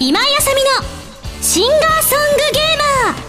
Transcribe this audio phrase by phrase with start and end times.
[0.00, 0.70] 今井あさみの
[1.42, 3.22] シンガーソングゲーマー。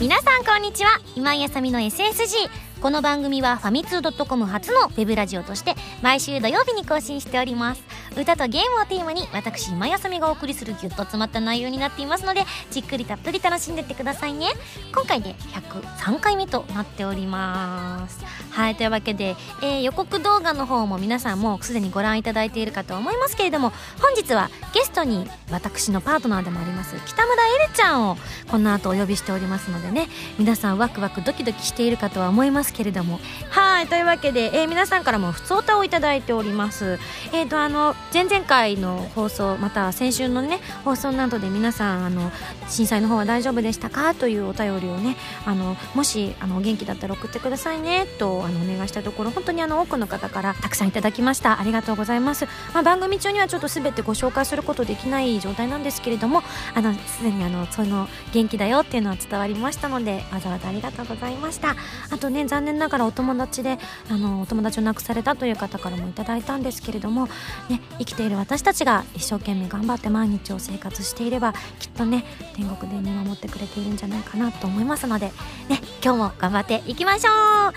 [0.00, 0.90] 皆さんこんにちは。
[1.14, 2.50] 今井あさみの SSG
[2.80, 7.82] この番組はファミツー .com 初のウェブラジオとして毎週土曜日に更新しております。
[8.16, 14.46] 歌とゲームをテーマに私今休みがお送りするギュッと詰まった内容になっていますのでじっくりたっぷり楽しんでってくださいね。
[14.94, 18.24] 今回で103回目となっております。
[18.58, 27.34] はいというわけで、えー、予告動画の方も皆さんもすでにご覧いただいているかと思いますけれども本日はゲストに私のパートナーでもあります北村
[27.64, 28.16] えるちゃんを
[28.50, 33.20] この後お呼びしておりますのでね皆さんワクワクドキドキしているかとは思いますけれども。
[33.50, 36.98] はいというわけで、えー、皆さんからも普通歌をいただいております。
[37.32, 42.30] えっ、ー、とあの前々回の放送また先週のね放送などで皆さんあの
[42.68, 44.14] 震災の方は大丈夫でしたか？
[44.14, 48.06] というお便りをねあのもしあの元気だったら送ってくださいね。
[48.18, 51.60] とあのお願いしたところ本当にあの多くの方からたくさんいただきました。
[51.60, 56.42] ありがとうございます、まあ、番組中にはちょっと全てご紹介することできない状態なんですけれども
[56.74, 61.76] あのすでにあのその元気だよっていうのは伝わりましたのでわざわざありがとうございました。
[62.10, 63.78] あとね残念ながらお友達で
[64.10, 67.26] あのお友達を亡くされたという方からもいただいたんですけれども
[67.68, 75.26] ね生きている私たちが一生懸命頑張って毎日を生活していればきっとね天国で見守ってくれているんじゃないかなと思いますので
[75.68, 77.34] ね今日も頑張っていきましょう。
[77.34, 77.74] はい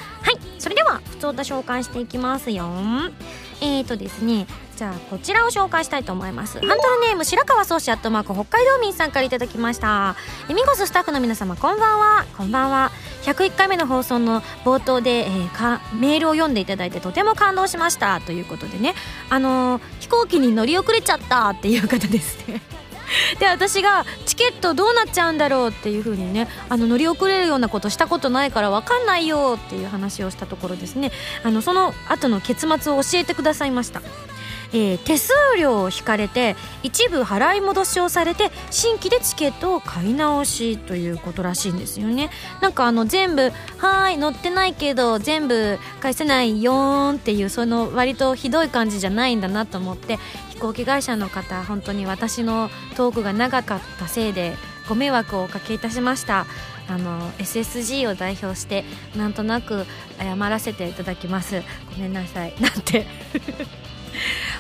[0.58, 2.66] それでは普通歌紹介していきますよ。
[3.62, 6.60] えーとですねじゃあこちらを紹介したいと思います。
[6.60, 10.16] ハンドルネーム白川宗志アットマーク北海道民さんから頂きました。
[10.50, 12.26] えミゴススタッフの皆様こんばんは。
[12.36, 12.92] こんばんは。
[13.24, 18.20] 101回目の放送の冒頭で、えー、かメールを読んでいただいてとても感動しました。
[18.22, 18.96] ということでね。
[19.30, 22.62] あのー、飛行機に乗り遅れちゃったっていう方ですね。
[23.40, 31.12] で私がチケットどうなっちゃうんだろうっていう風にねあの乗り遅れるようなことしたことないから分かんないよっていう話をしたところですね。
[31.44, 34.02] あのその後の結末を教えてくださいました。
[34.74, 42.30] えー、手数料を引かれて一部払い戻しをされて新規でチケットを買い直しということらしいんですよね。
[42.62, 50.20] なんかあの全部「はい乗ってないけど全部返せないよーん」っていうその割とひどい感じじゃないんだなと思って
[50.50, 54.56] 飛行機会社の方本当に私のトークが長かったせいで
[54.88, 56.46] ご迷惑をおかけいたしました。
[56.88, 58.84] あの SSG を代表して
[59.16, 59.86] なんとなく
[60.20, 61.62] 謝らせていただきます。
[61.96, 62.54] ごめんなさい。
[62.60, 63.06] なんて。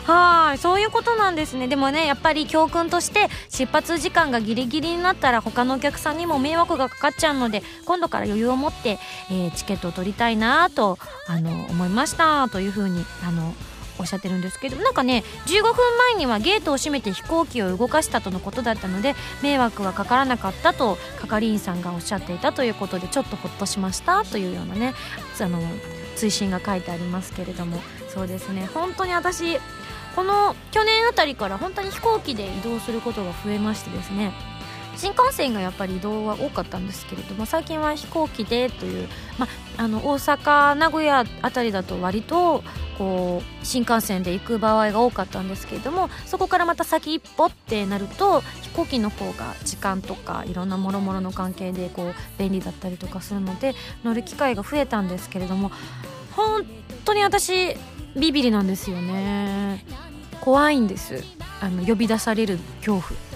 [0.06, 1.67] はいそういうことなんですね。
[1.67, 10.97] でもねやっぱり教訓として出発時間がギリギリになったら他のお客さんにも迷惑がかかっちゃうので今度から余裕を持って、えー、チケットを取りたいなと
[11.28, 13.53] あの思いましたというふうにあの
[14.00, 15.73] おっしゃってるんですけどなんかね15分
[16.13, 24.94] 前にはゲートを閉めて飛行機を動かしたとのことだったので迷惑はかからなかったと係員さんがおっしゃっていたということでちょっとほっとしましたというようなね
[25.40, 25.59] あの
[26.16, 28.69] 追伸が書いてありますけれどもそうですね。
[28.73, 29.57] 本当に私
[30.16, 34.33] この去年あたりから本当に飛行機で移動することが増えましてですね。
[35.01, 39.07] 新幹線がやっぱり移動は多かったんですけれども最近は飛行機でという、
[39.39, 39.47] ま
[39.78, 42.63] あ、の大阪名古屋あたりだと割と
[43.00, 53.73] こう新幹線で行く場合が多かったんですけれどもそこからまた先一歩ってなると飛行機の方が時間とかいろんなもろもろの関係でこう便利だったりとかするので
[54.03, 55.72] 乗る機会が増えたんですけれども
[56.35, 56.63] 本
[57.06, 57.75] 当に私
[58.16, 59.84] ビビりなんですよね。
[60.41, 61.23] 怖いんです。
[61.59, 63.31] あの呼び出される恐怖。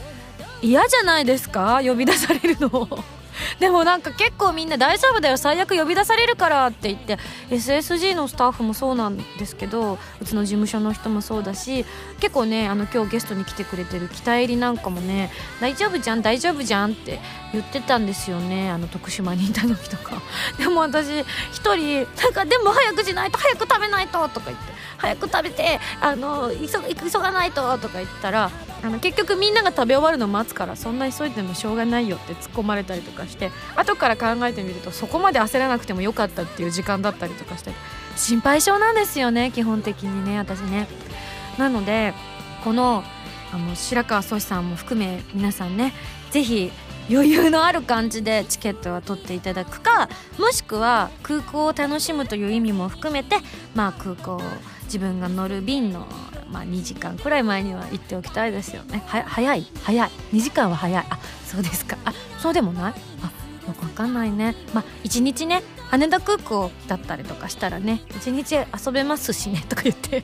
[0.65, 1.81] 嫌じゃないですか？
[1.83, 2.87] 呼び出されるの。
[3.59, 5.35] でもなんか結構みんな大丈夫だよ。
[5.37, 7.19] 最悪呼び出されるからって言って。
[7.49, 11.85] SSG のスタッフもそうなんですけどうちの事務所の人もそうだし
[12.19, 17.19] 結構ねあの今日ゲストに来てくれてる北入りなんかもね大丈夫じゃん大丈夫じゃんって
[17.53, 18.69] 言ってたんですよね。
[18.69, 20.21] あの徳島にいた時とか。
[20.57, 21.07] でも私
[21.51, 24.74] 一人なんかでも早くしないと早く食べないととか言って。
[24.97, 28.51] 早く食べてあの急急がないととか言ったら
[28.83, 37.71] あの結局みんなが食べ終わるの待つからそんな急いでもしょうがないよって突っ込まれたりとかして後から考えてみるとそこまで焦らなくてもよかったっていう時間だったりとかして
[38.15, 40.87] 心配性なんですよね基本的にね私ね。
[41.57, 42.13] なので
[42.63, 43.03] この
[43.53, 45.93] あの白川宗志さんも含め皆さんね
[46.31, 46.71] 是非
[47.09, 50.09] 余裕のある感じでチケットは取っていただくか
[50.39, 53.37] もしくは空港を楽しむという意味も含めて
[53.75, 54.41] まあ空港
[54.85, 56.07] 自分が乗る便の
[56.51, 59.03] まあ、2時間くらい前には行っておきたいですよね。
[59.07, 59.65] は早い？
[59.83, 60.09] 早い。
[60.31, 61.05] 2時間は早い。
[61.09, 61.97] あそうですか。
[62.05, 62.93] あそうでもない？
[63.23, 63.31] あ
[63.67, 64.55] よくわかんないね。
[64.71, 70.23] まあ1日ね羽田空港だったりとかしたらね1日遊べますしねとか言って。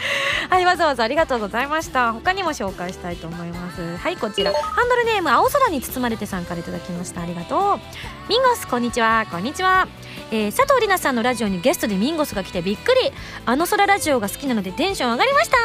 [0.50, 2.12] はいわざわざありがとうございました。
[2.12, 3.96] 他にも紹介したいと思います。
[3.96, 4.52] はいこちら。
[4.52, 7.22] ハンドルネーム青空に包まれてさんからいただきました。
[7.22, 7.80] ありがとう。
[8.28, 9.26] ミンゴスこんにちは。
[9.30, 9.88] こんにちは。
[10.30, 13.12] えー、佐藤里奈さんのラジオにゲストでミンゴスが来てびっくり。
[13.44, 15.56] あの空ラジオが好きなのでテンション上がりました。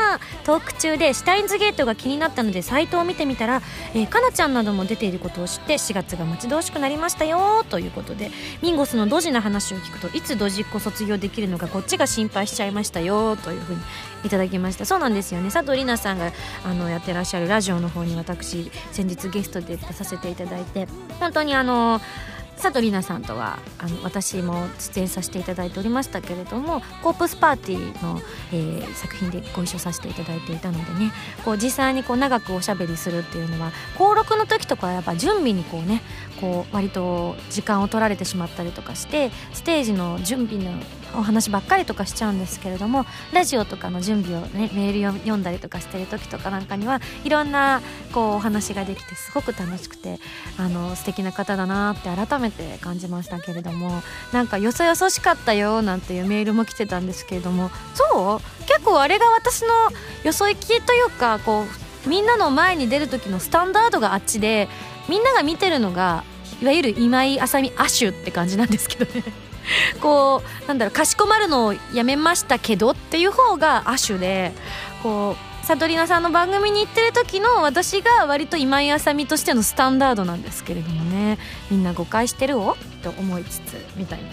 [0.44, 3.62] トーク中でシュタインズゲートが気になったのでサイトを見てみたら、
[3.94, 7.66] えー、かなちゃんなども出ていることを知って4月が待ち遠しくなりましたよ。
[7.70, 8.32] ということで
[8.62, 13.36] ミンゴスのドジな話を聞くといつドジっ子卒業できるのかこっちが心配しちゃいましたよ。
[13.38, 13.82] というふうに
[14.24, 14.86] いただきました。
[14.86, 15.52] そうなんですよね。
[15.52, 16.32] 佐藤里奈さんが
[16.66, 20.88] あのやってらっしゃるラジオの方に私先日ゲストで出させていただいて
[21.20, 22.00] 本当にあの
[22.62, 28.22] 佐藤里奈さんとはあの私も出演させていただいておりましたけれどもコープスパーティーの、
[28.54, 31.12] えー、作品でご一緒させていただいていたのでね
[31.44, 36.04] こう実際にこう長くおしゃべりするっていうのは登録の時とかはやっぱ準備にこうね
[36.40, 40.72] こう割と時間を取られてしまったりとかしてステージの準備の
[41.16, 47.82] お話ばっかりとかしちゃうんですけれどもラジオとかの準備をねメール読んだりとかしてる時とかなんかにはいろんな
[48.14, 50.20] こうお話ができてすごく楽しくて
[50.58, 58.66] あの素敵な方だなって改めて感じましたけれどもなんかよそよそしかったよなんていうメールも来てたんですけれどもそう？
[58.68, 59.68] 結構あれが私の
[60.24, 61.66] よそ行きというかこ
[62.06, 64.70] うみんなの前に出る時のスタンダードがあっちで
[65.10, 66.24] みんなが見てるのが
[66.62, 69.24] いわゆる今井あさみ亜種って感じなんですけどね。
[70.02, 74.54] こうなんだろうかしこまるのをやめましたけどっていう方が亜種で
[75.04, 81.38] こうサトリナさんの番組に行ってる時の私が割と今井あさみとしてのスタンダードなんですけれどもね。
[81.70, 84.30] みんな誤解してるおと思いつつみたいな。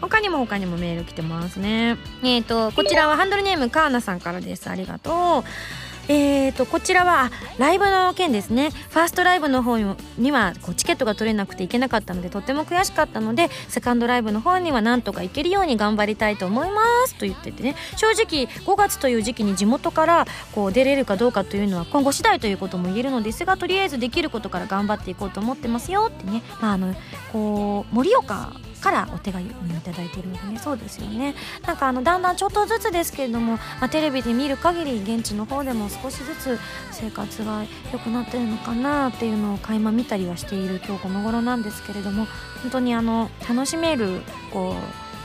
[0.00, 1.98] 他にも他にもメール来てますね。
[2.22, 4.70] えっ、ー、とこちらはハンドルネームカーナさんからです。
[4.70, 5.87] ありがとう。
[6.08, 8.70] えーと、こちらはライブの件ですね。
[8.70, 9.78] ファーストライブの方
[10.16, 17.14] にはこうチケットが取れなくて行けなかったのでとっても悔しかったのでセカンドライブの方にはなんとか行けるように頑張りたいと思います。
[17.16, 17.76] と言っててね。
[17.96, 26.94] 正直5月という時期に地元からこう出れるかどうかというのは今後次第ということも言えるのですがとりあえずできることから頑張っていこうと思ってますよってね、まあ、あの
[27.32, 29.52] こう盛岡からお手紙をい
[29.84, 31.34] ただいているのでねそうですよね。
[31.66, 36.58] なんかあのだんだんちょっとずつですけれども、まあ、テレビで見る限り現地の方でも少しずつ
[36.92, 42.26] 生活が良くなってるのかなっていうのを垣間見たりはしている今日この頃なんですけれども
[42.62, 44.20] 本当にあの楽しめる
[44.52, 44.74] こ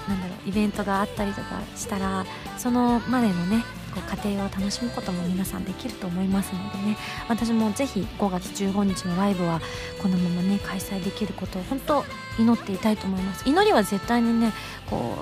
[0.07, 2.25] うなんだろうイベントがあったりとかしたら
[2.57, 6.97] そのまでのねこう家庭を楽しむことも皆さんできると思いますのでね。
[7.29, 9.61] 私もぜひ5月15日のライブは
[10.01, 12.03] このままね開催できることを本当
[12.39, 13.47] 祈っていたいと思います。
[13.47, 14.51] 祈りは絶対にね
[14.89, 15.15] こ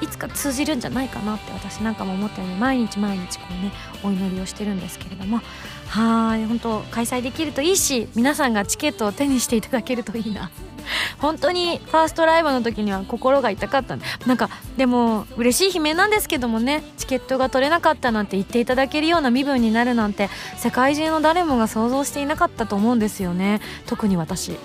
[0.00, 5.40] ういつか通じるんじゃないかなって私なんかも思ったように毎日毎日こうねお祈りをしてるんですけれども。
[5.88, 10.50] はい本当開催できるといいし皆さんがチケットを手にしていただけるといいな。
[11.18, 23.60] 本当にファーストライブの時には心が痛かったなんかでも嬉しい悲鳴なんですけどもねチケットが取れなかったなんて言っていただけるような身分になるなんて世界中の誰もが想像していなかったと思うんですよね。
[23.86, 24.58] 特に私。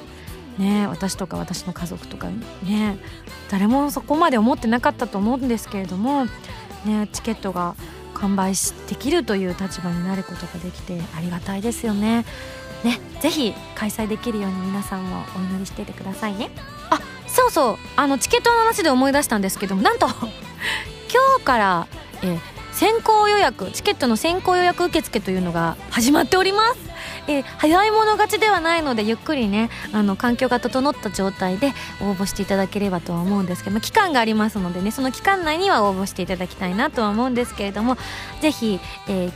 [0.58, 2.28] ね私とか私の家族とか
[2.64, 2.98] ね
[3.50, 6.26] 誰もそこまで思ってなかったと思うんですけれども
[6.86, 7.76] ねチケットが
[8.14, 8.54] 完売
[8.88, 12.26] できるという立場になることができてありがたいですよね。
[12.84, 16.52] ねぜひ開催できるように皆さんもお祈りしててくださいね。
[16.90, 17.78] あそうそう。
[17.96, 20.08] あのチケットの話で思い出したんですけどもなんと
[21.10, 21.88] 今日から、
[22.22, 22.40] えー、
[22.82, 26.80] 先行予約チケットの先行予約受付というのが始まっております。
[27.28, 37.98] え、早い者勝ちではないのでゆっくりねあの環境が整った状態で応募していただければとは思うんですけど、まあ、期間がありますのでねその期間内には応募していただきたいなとは思うんですけれども
[38.42, 39.32] ぜひ、えー、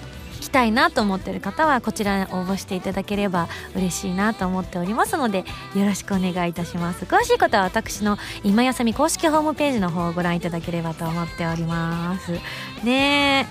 [0.46, 5.40] きたいなと思ってる方はこちらに応募していただければ嬉しいなと思っておりますので
[5.75, 7.06] よろしくお願いいたします。
[7.06, 12.32] 詳しいことは私の今やさみ公式ホームページの方をご覧いただければと思っております。
[12.84, 13.48] ね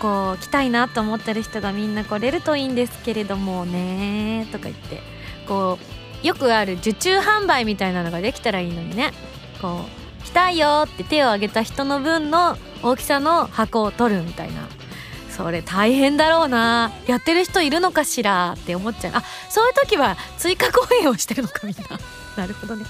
[0.00, 5.02] こう来たいなと思ってる人がみんな来れるといいんですけれどもねとか言って
[5.46, 5.78] こ
[6.22, 9.12] うよくある受注販売みたいなのができたらいいのにね。
[9.60, 14.79] こう来たいよって手を挙げた人の分の大きさの箱を取るみたいな。
[15.42, 16.92] それ大変だろうな。
[17.06, 18.52] やってる人いるのかしら？
[18.52, 19.12] って思っちゃう。
[19.16, 21.98] あそういう時は追加公演をしてるのかみんな。
[22.36, 22.84] なるほどね。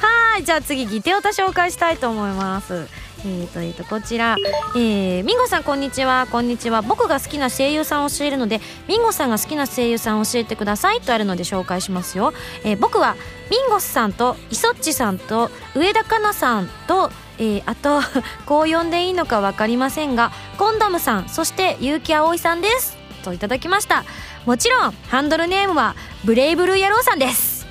[0.00, 2.86] はいじゃあ次ギテオタ紹介したいと思います。
[3.20, 4.36] えーとえーとこちら、
[4.76, 6.28] えー、ミンゴさんこんにちは。
[6.30, 6.82] こんにちは。
[6.82, 12.32] 僕が好きな声優さんを教えるのでミンゴさんが好きな声優さんを教えてくださいとあるので紹介しますよ、
[12.64, 13.16] えー、僕は
[13.50, 18.00] ミンゴスさんとイソッチさんと上田香奈さんとえー、あと
[18.46, 22.96] こう呼んでいいのか分かりませんがコンダムさんそして結城葵さんです。
[23.24, 24.04] といただきました。
[24.46, 27.66] もちろんハンドルネームはブレイブルーヤローさんです。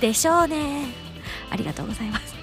[0.00, 0.86] でしょうね。
[1.50, 2.39] ありがとうございます。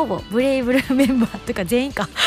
[0.00, 2.08] ほぼブレイブルーメンバーというか全員か。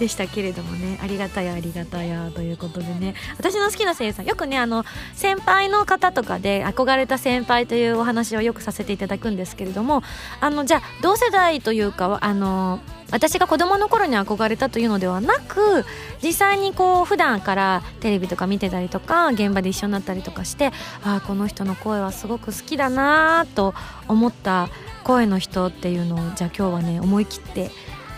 [0.00, 0.98] でしたけれどもね。
[1.02, 3.14] ありがたやありがたやということでね。
[3.36, 4.24] 私の好きな声優さん。
[4.24, 10.02] よくねあの先輩の方とかで憧れた先輩というお話をよくさせていただくんですけれども
[10.40, 12.80] あのじゃあ同世代というかあの
[13.10, 15.84] 私が子供の頃に憧れたというのではなく
[16.22, 20.72] 実際にこう普段からテレビとか見てたりとか現場で一緒になったりとかして
[21.04, 23.74] ああこの人の声はすごく好きだなと
[24.08, 24.68] 思った
[25.00, 27.70] 声の人っていうのをじゃあ今日はね思い切って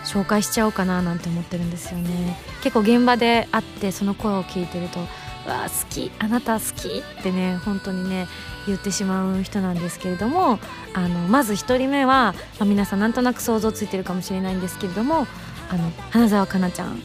[0.05, 2.37] 紹介しちゃおうかななんて思ってるんですよね。
[2.63, 5.01] 結構現場で会ってその声を聞いてると
[5.49, 6.89] 「わあ好きあなた好き」
[7.21, 8.29] ってね本当にね
[8.67, 10.59] 言ってしまう人なんですけれども
[10.95, 15.27] あのまず1人目は、まあ、皆さんなんとなく想像ついてるかもしれないんですけれども
[15.71, 17.01] あの花澤香菜ちゃん。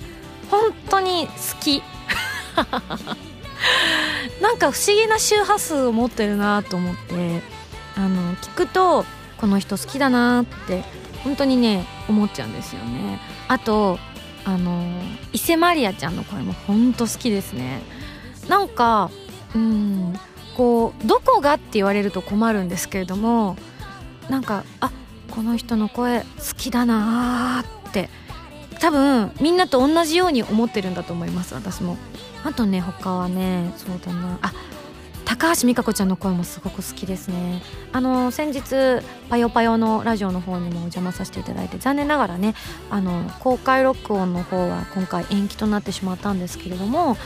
[0.50, 1.84] 本当に好き。
[4.42, 7.42] なんか不思議な周波数を持ってるなと思って
[7.96, 9.06] あの聞くと
[9.38, 10.84] この人好きだなって
[11.24, 13.20] 本当にね思っちゃうんですよね。
[13.48, 14.00] あと
[14.46, 14.84] あの
[15.34, 17.82] 伊勢マリアちゃんの声も本当好きですね。
[18.48, 19.10] なんか
[19.56, 20.14] うん
[20.56, 23.58] こうどこがって言われると困るんですけれども
[24.30, 24.92] なんかあ
[25.32, 26.26] この人の声好
[26.58, 28.10] きだなーって
[28.80, 31.98] 多分みんなと同じように思ってるんだと思います私も。
[32.44, 34.40] あとね他はねそうだな。
[34.42, 34.54] あ
[35.28, 37.62] 高橋美香子ちゃんの声もすごく好きですね。
[37.92, 42.56] あの先日パヨパヨのラジオの方にもお邪魔させていただいて残念ながらね
[42.90, 47.18] あの公開録音の方は今回延期となってしまったんですけれども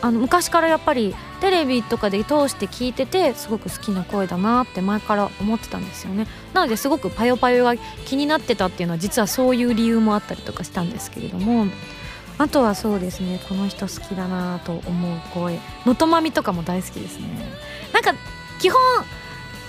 [0.00, 6.26] あの昔からやっぱりテレビとかで通して聞いててすごく好きな声だなって前から思ってたんですよね。
[6.54, 11.66] なのですごくパヨパヨが気になってたっていうのは実はそういう理由もあったりとかしたんですけれども
[12.42, 15.60] あとはそうですねこの人好きだなと思う声。
[15.86, 17.28] のとまみとかも大好きですね。
[17.92, 18.14] なんか
[18.58, 18.80] 基本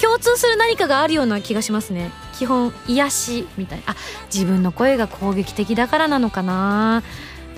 [0.02, 2.10] 共通する何かがあるような気がしますね。
[2.34, 3.80] 基本癒しみたい。
[3.86, 3.96] なあ
[4.34, 7.04] 自分の声が攻撃的だからなのかな。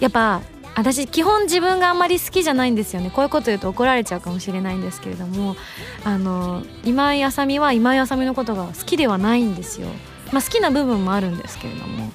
[0.02, 0.42] やっぱ
[0.76, 3.10] 私基本自分があんまり好きじゃないんですよね。
[3.10, 5.56] こういうこと言うと怒られちゃうかもしれないんですけれども
[6.04, 9.88] あの今井あさみは今井あさみのことが好きではないんですよ、
[10.34, 12.12] まあ、好きな部分もあるんですけれども。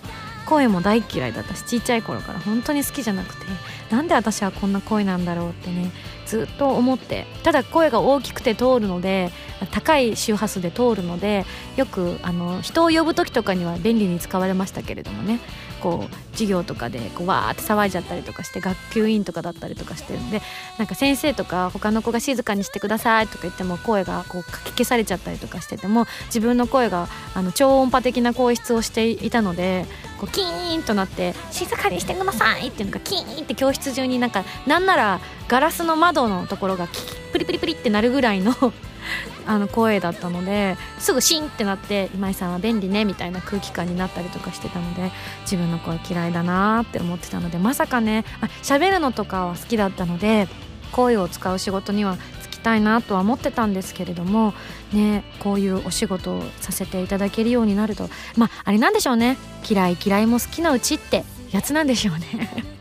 [0.51, 3.47] 声も大嫌いだったしちっちゃい頃から本当に好きじゃなくて
[3.89, 5.93] なんで私はこんな声なんだろうってね
[6.27, 9.31] ずっと思ってただ声が大きくて通るので
[9.71, 11.45] 高い周波数で通るので
[11.77, 15.39] よくあの人を呼ぶ時とかには便利に使われましたけれどもね
[15.81, 20.43] こう授業とかでこうわーって騒いじゃったりとかして学級委員とかだったりとかしてるんで
[20.79, 29.87] なんか先生とか他の子が静かにしてくださいとか言っても声がこうかき消されちゃったりとかしてても自分の声があの超音波的な声質をしていたので
[30.21, 37.01] こうキーンとなって静かにしてくださいっていうのがキーンって教室中になんかなんならガラスの窓のところがキ
[37.33, 38.55] プリプリプリってなるぐらいの
[39.47, 45.11] あの声だったのですぐシンってなって今井さんは便利ねみたいな空気感になったりとかしてたので
[45.43, 50.49] 自分の声嫌いだなって思ってたのでまさかねあ喋るのとかは好きだったので
[50.93, 52.19] 声を使う仕事には
[52.61, 54.55] たいなとは思ってたんですけれども
[54.93, 59.37] ねこういうお仕事をさせていただけるようになるとまああれなんでしょうね
[59.69, 62.80] 嫌い嫌いも好きなうちってやつなんでしょうね。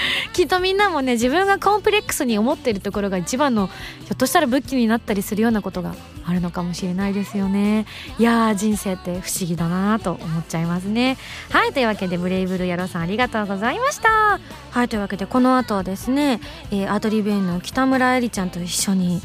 [0.32, 7.86] きっとみんなもね自分がコンプレックスに思ってるところが一番のひょっとしたら武器になったりするようなことがあるのかもしれないですよね。
[8.18, 11.16] いやー人生って不思議だなと思っちゃいますね。
[11.50, 14.40] はいというわけでブレイブル野郎さんありがとうございました。
[14.70, 19.22] はいというわけでこの後はですね、えー、アドリブ園の北村えりちゃんと一緒に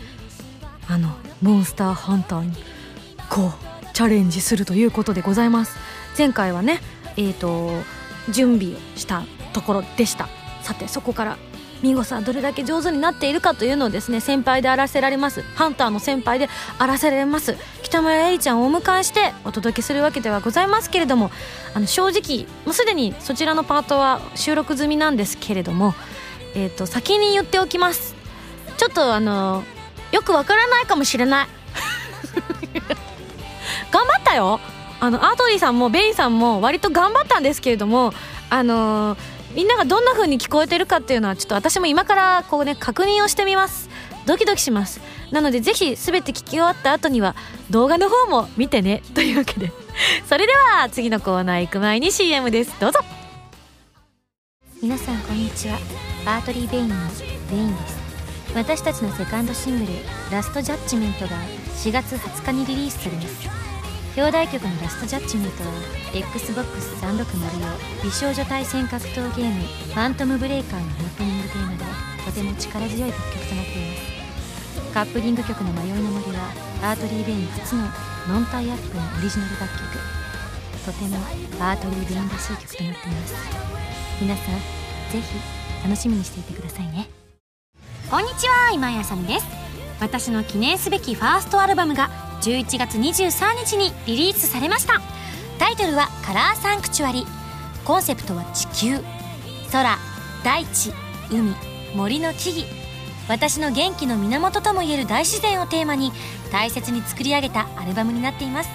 [0.87, 1.09] あの
[1.41, 2.53] モンスターハンターに
[3.29, 3.51] こう
[3.93, 5.77] チャレンジするということでございます。
[6.17, 6.79] 前回はね
[7.17, 7.71] えっ、ー、と
[8.29, 9.23] 準備をした
[9.53, 10.40] ところでした。
[10.61, 11.37] さてそこから
[11.81, 15.41] ミンゴさんどれだけ上手になっているかというのをですね先輩であらせられます。
[15.55, 17.57] ハンターの先輩であらせられます。
[17.81, 21.31] 北村えりちゃんをお迎えしてお届けするわけではございますけれども
[21.73, 25.95] あの正直もうすでにそちらのパートは収録済みなんですけれども、
[26.55, 28.15] えーと、先に言っておきます。
[28.77, 29.63] ちょっとあの
[30.11, 31.47] よくわからないかもしれない。
[33.91, 34.59] 頑張ったよ。
[34.99, 38.13] あのアートリーさんもベインさんも割と頑張ったんですけれども
[38.51, 43.89] あのーみんながどんな風に聞こえてるかっていうのはちょっと私も今からこうね確認をしてみます。
[44.25, 45.01] ドキドキします。
[45.31, 47.36] なのでぜひ全て聞き終わった後には
[47.70, 49.03] 動画の方も見てね。
[49.13, 49.72] というわけで。
[50.27, 52.74] それでは次のコーナー行く前に CM です。
[52.79, 53.00] どうぞ。
[54.81, 55.77] 皆さんこんにちは。
[56.25, 56.96] アーテリー・ヴェインの
[57.51, 58.01] ヴェインです。
[58.55, 60.00] 私たちのセカンドシングル
[60.31, 61.38] 「ラストジャッジメント」が
[61.77, 63.60] 4月20日にリリースされます
[64.17, 65.71] 表題曲のラストジャッジメントは
[66.11, 71.85] XBOX360 用美少女対戦格闘ゲームファントムブレイカーのオープニングテーマで
[72.25, 76.51] とても力強い楽曲となっていますカップリング曲の迷いの森は
[76.83, 77.83] アーテリー・ヴェイン初の
[78.27, 79.95] ノンタイアップのオリジナル楽曲
[80.85, 81.17] とても
[81.63, 83.35] アートリー・ベインらしい曲となっています
[84.19, 84.55] 皆さん
[85.11, 87.09] ぜひ楽しみにしていてくださいね。
[88.09, 89.45] こんにちは今井あさみです。
[89.99, 95.01] 私の記念すべきファーストアルバムが11月23日にリリースされました。
[95.60, 97.25] タイトルは「カラーサンクチュアリ」
[97.86, 99.03] コンセプトは地球。
[99.71, 99.98] 空
[100.43, 100.93] 大地
[101.29, 101.55] 海。
[101.95, 102.65] 森の木々。
[103.27, 106.12] 私の元気の源ともいえる大自然をテーマに
[106.51, 108.69] 大切に作り上げたアルバムになっています。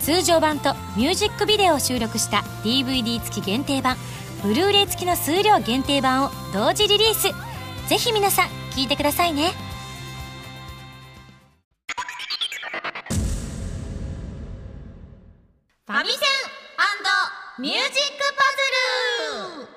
[0.00, 3.96] 通常版とミュージックビデオを収録した DVD 付き限定版
[4.42, 7.28] ブルーレイ付きの数量限定版を同時リリース。
[7.88, 9.67] ぜひ皆さん聴いてくださいね。
[15.88, 16.20] ファミセン
[17.58, 17.90] ミュージック
[18.36, 18.44] パ
[19.56, 19.68] ズル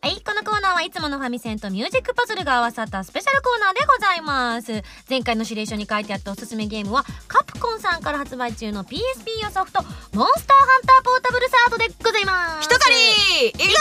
[0.00, 4.70] はい、このコーナーはいつものファミセンとミュージックパズルが合わさったスペシャルコーナーでございます。
[5.10, 9.00] 前回の指令書に書いてあったおすすめゲームは、カプコンさんから発売中の PSP
[9.42, 9.82] 用ソフト、
[10.14, 12.66] モンスターハンターポータブルサードでございます。
[12.66, 13.72] 一狩り行くぜ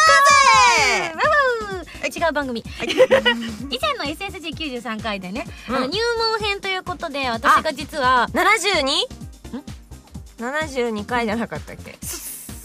[2.26, 2.66] 違う番組。
[3.70, 8.28] 以前の SSG93 回でね、あのうん入門編ということで、私が実は、
[10.42, 11.98] 72?72 回じゃなかったっけ？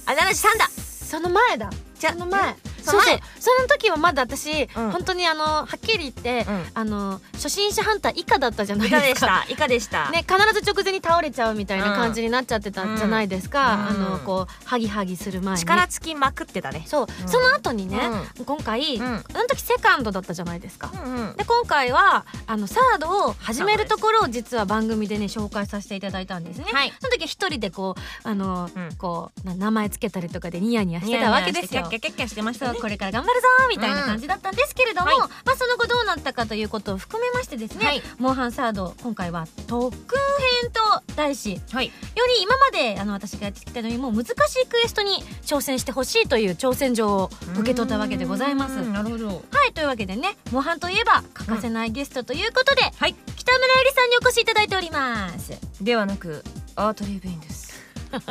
[0.06, 1.70] あ73だその前だ。
[1.98, 2.54] じゃその前。
[2.90, 3.20] そうそう。
[3.40, 4.68] その時はまだ私、ん。
[4.74, 6.64] 本当にあの、はっきり言って、うん。
[6.74, 9.26] あの、初心者ハンター以下だったじゃないいですか。
[9.26, 9.52] かでした。
[9.52, 10.10] いかでした。
[10.10, 14.06] ね、必ず直前に倒れちゃうみたいな感じになっちゃってたじゃないですか、うん。
[14.06, 15.60] あのこうハギハギする前に。
[15.60, 16.84] 力つきまくってたね。
[16.86, 17.28] そう、うん。
[17.28, 17.98] その後にね、
[18.44, 19.04] 今回、うん。
[19.04, 21.36] あの時セカンドだったじゃないですか、うんうん。
[21.36, 26.92] で今回はあのサードを始めるところを実は番組でね紹介させていただいたんですね、はい。
[27.00, 28.94] その時一人でこうあの、うん。
[28.96, 31.82] こうな名前つけたりとかでニヤニヤしてたわけですよ。
[31.82, 35.18] キャッキャキャッキャしてましたこれから頑張るぞーみたいな感じだったんですけれども、はい。
[35.18, 38.02] まあ、その後どうなったかということを含めましてですね、はい。
[38.18, 40.18] モンハンサード今回は特訓
[40.62, 41.86] 編と題しはい。
[41.86, 41.92] よ
[42.26, 48.78] り今まであの私がやってきたのにも難しいクエストに挑戦してほしいという挑戦状を受け取ったわけでございます。
[48.78, 49.26] うんなるほど。
[49.26, 49.34] は
[49.68, 55.52] いというわけでねモンハンといえば欠かせないゲストということで、はい北村えりさんにお越しいただいております。
[55.80, 56.42] ではなく
[56.74, 57.66] アートリー・ベインです。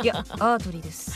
[0.02, 1.12] いや アートリーです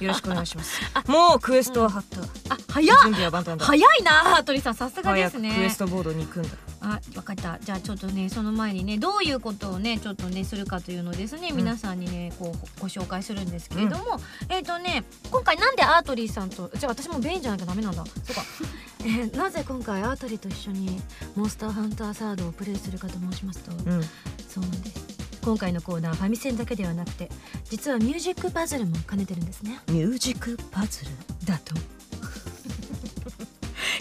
[0.00, 0.80] よろしくお願いします。
[1.10, 2.20] もうクエストは貼った
[2.54, 2.98] あ早っ。
[3.04, 3.64] 準備は万端だ。
[3.64, 4.74] 早いなあ鳥さん。
[4.74, 5.78] さすがで早くクエすねス。
[5.78, 6.48] トボードに行くんだ。
[6.82, 7.58] あ分かった。
[7.60, 11.56] じゃあちょっとねその前にねどういうことをねちょっとねするかというのをですね、うん。
[11.56, 18.04] 皆さんにねこうご紹介するんですけれども、えっ、とね今回なんでアートリーさんとじゃあ私もベインじゃなきゃダメなんだ。
[18.04, 18.44] そうか、
[19.00, 21.00] えーなぜ今回アートリーと一緒に
[21.34, 24.02] モンスターハンターサードをプレイするかと申しますと、うん。
[24.48, 25.09] そうなんです
[25.42, 27.28] 今回のコーナーファミセンだけではなくて
[27.64, 29.80] 実はミュージックパズルも兼ねてるんですね。
[29.88, 31.10] ミュージックパズル
[31.46, 31.74] だと。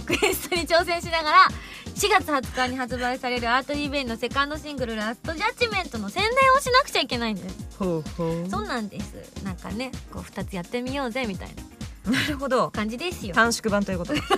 [0.06, 1.48] クエストに挑戦しながら
[1.96, 7.56] 4月20日に発売されるアートリーベインのセカンドシングル「ラストジャッジメント」の宣伝をしなくちゃいけないんです。
[7.78, 8.50] ほうほう。
[8.50, 9.44] そうなんです。
[9.44, 11.64] なんかねこう2つやってみようぜみたいな
[12.10, 12.70] なるほど。
[12.72, 13.34] 感じですよ。
[13.36, 14.22] 短縮版ということで。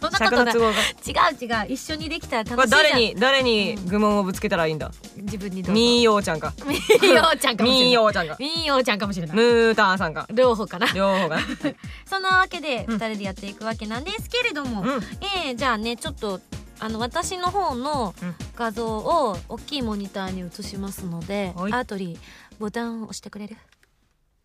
[0.00, 0.52] そんなことない。
[0.52, 1.28] 尺の都合が。
[1.28, 1.72] 違う違う。
[1.72, 2.82] 一緒にできたらこ楽しいじゃん。
[2.82, 4.90] れ誰に誰に愚問をぶつけたらいいんだ？
[5.16, 5.72] 自分にどうぞ。
[5.72, 6.52] ミーヨーちゃんか。
[6.66, 7.84] みーようちゃんかもしれない。
[7.84, 8.36] ミーヨーちゃんか。
[8.38, 9.36] みーようちゃんかもしれない。
[9.36, 10.26] ムーターさんか。
[10.32, 10.86] 両方かな。
[10.92, 11.38] 両方が
[12.06, 12.96] そんなわけでうん。
[12.96, 15.02] 2人でやっていくわけなんですけれども、うん。
[15.46, 16.40] えー、じゃあねちょっと
[16.80, 18.34] あの私の方のうん。
[18.56, 22.18] 画像を大きいモニターに映しますので、はいアートリー
[22.58, 23.56] ボタンを押してくれる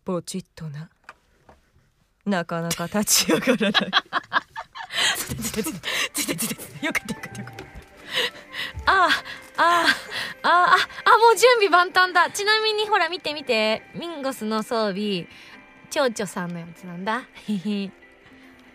[0.04, 0.88] ポチッとな
[2.28, 3.90] なかなか立ち上がらない。
[6.82, 7.64] よかったよかったよかった。
[8.86, 9.10] ああ
[9.56, 9.86] あ
[10.42, 12.30] あああもう準備万端だ。
[12.30, 13.82] ちなみにほら見て見て。
[13.94, 15.26] ミンゴスの装備
[15.90, 17.24] 蝶々さんのやつなんだ。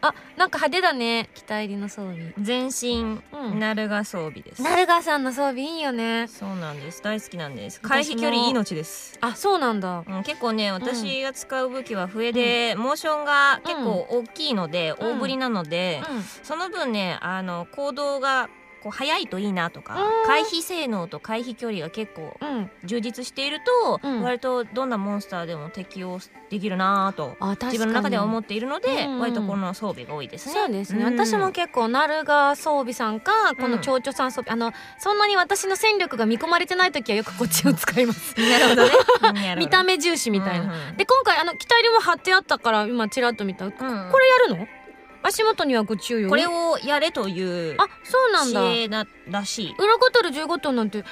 [0.03, 1.29] あなんか派手だね。
[1.33, 2.33] 北入りの装備。
[2.37, 3.59] 全身うん。
[3.59, 4.61] ナルガ装備です。
[4.61, 6.27] ナルガさんの装備いいよね。
[6.27, 7.01] そうなんです。
[7.01, 7.79] 大好きなんです。
[7.81, 7.89] 私も。
[7.89, 9.17] 回避距離命です。
[9.21, 10.03] あそうなんだ。
[10.05, 15.07] うん、結構ね私が使う武器は笛で、モーションが結構大きいので、うん。
[15.11, 16.21] 大振りなので、うん。
[16.21, 18.49] その分ねあの行動が
[18.83, 20.27] こう速いといいなとか、うん。
[20.27, 22.69] 回避性能と回避距離が結構うん。
[22.83, 24.21] 充実していると、うん。
[24.21, 26.19] 割とどんなモンスターでも適応
[26.49, 29.19] できるなと自分の中では思っているので、うん。
[29.19, 30.53] 割とこの装備が多いですね。
[30.53, 31.05] そうですね、ん。
[31.05, 38.35] 私も結構ナルガ装備さんかこの蝶々さん装備、あのそんなに私の戦力が見込まれてない時はよくこっちを使います。
[38.41, 38.83] なるほど
[39.31, 39.55] ね。
[39.57, 40.71] 見た目重視みたいな、うん。
[40.71, 44.82] うんで今回あの機体入りも貼ってあったから今ちらっと見た、これやるの？
[45.23, 46.29] 足元にはご注意をね。
[46.29, 48.61] これをやれというあそうなんだ。
[48.61, 49.75] 知恵ならしい。
[49.77, 51.03] 裏ボトル15トンなんて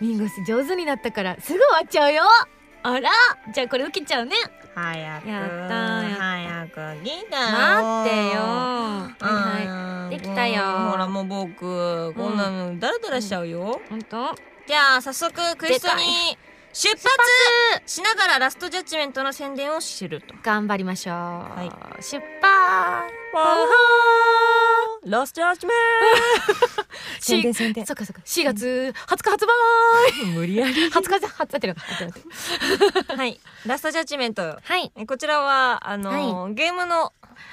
[0.00, 2.22] ミンゴス上手になったからすぐ終わっちゃうよ。
[2.82, 3.10] あら
[3.52, 4.36] じゃあこれ受けちゃうね。
[4.74, 6.14] 早くやったー。
[6.14, 7.46] 早く来たよ。
[7.52, 8.40] 待ってよ。
[8.40, 10.62] はいははいできたよ。
[10.90, 14.34] ほらもう僕こんなのダラダラしちゃうよ、い本当
[14.66, 16.38] じゃあ早速クエストに
[16.80, 17.02] 出発！
[17.86, 20.32] しながらラストジャッジメントの宣伝をすると。
[20.44, 21.70] 頑張りましょう、い。
[22.00, 23.12] 出発！
[25.10, 25.76] ラストジャッジメン
[27.18, 27.84] 宣伝宣伝。
[27.84, 28.22] そっかそっか。
[28.24, 30.86] 4月20日発売無理やり。
[30.86, 31.80] 20日発売ってるか。
[33.16, 33.40] はい。
[33.66, 34.60] ラストジャッジメント。
[34.62, 34.92] はい。
[34.94, 37.12] えこちらはあのーゲームの、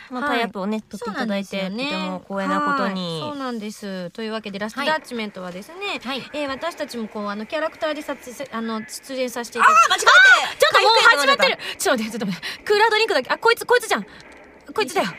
[0.09, 0.29] まあ、はい。
[0.37, 3.31] タイアップをね、取っていただいて、ねとても光栄なことに、はい。
[3.31, 4.09] そうなんです。
[4.11, 4.87] というわけでラストはい。
[4.87, 6.23] ジャッジメントはですね、はい。
[6.33, 9.89] えー私たちもこうあのキャラクターで撮影あの出演させていただいて。
[9.89, 11.57] 間違えてちょっともう始まってる。
[11.77, 12.63] ちょっと待ってちょっと待って。
[12.63, 13.29] クーラードリンクだけ。
[13.31, 14.03] あこいつこいつじゃん。
[14.73, 15.07] こいつだよ。
[15.07, 15.13] よ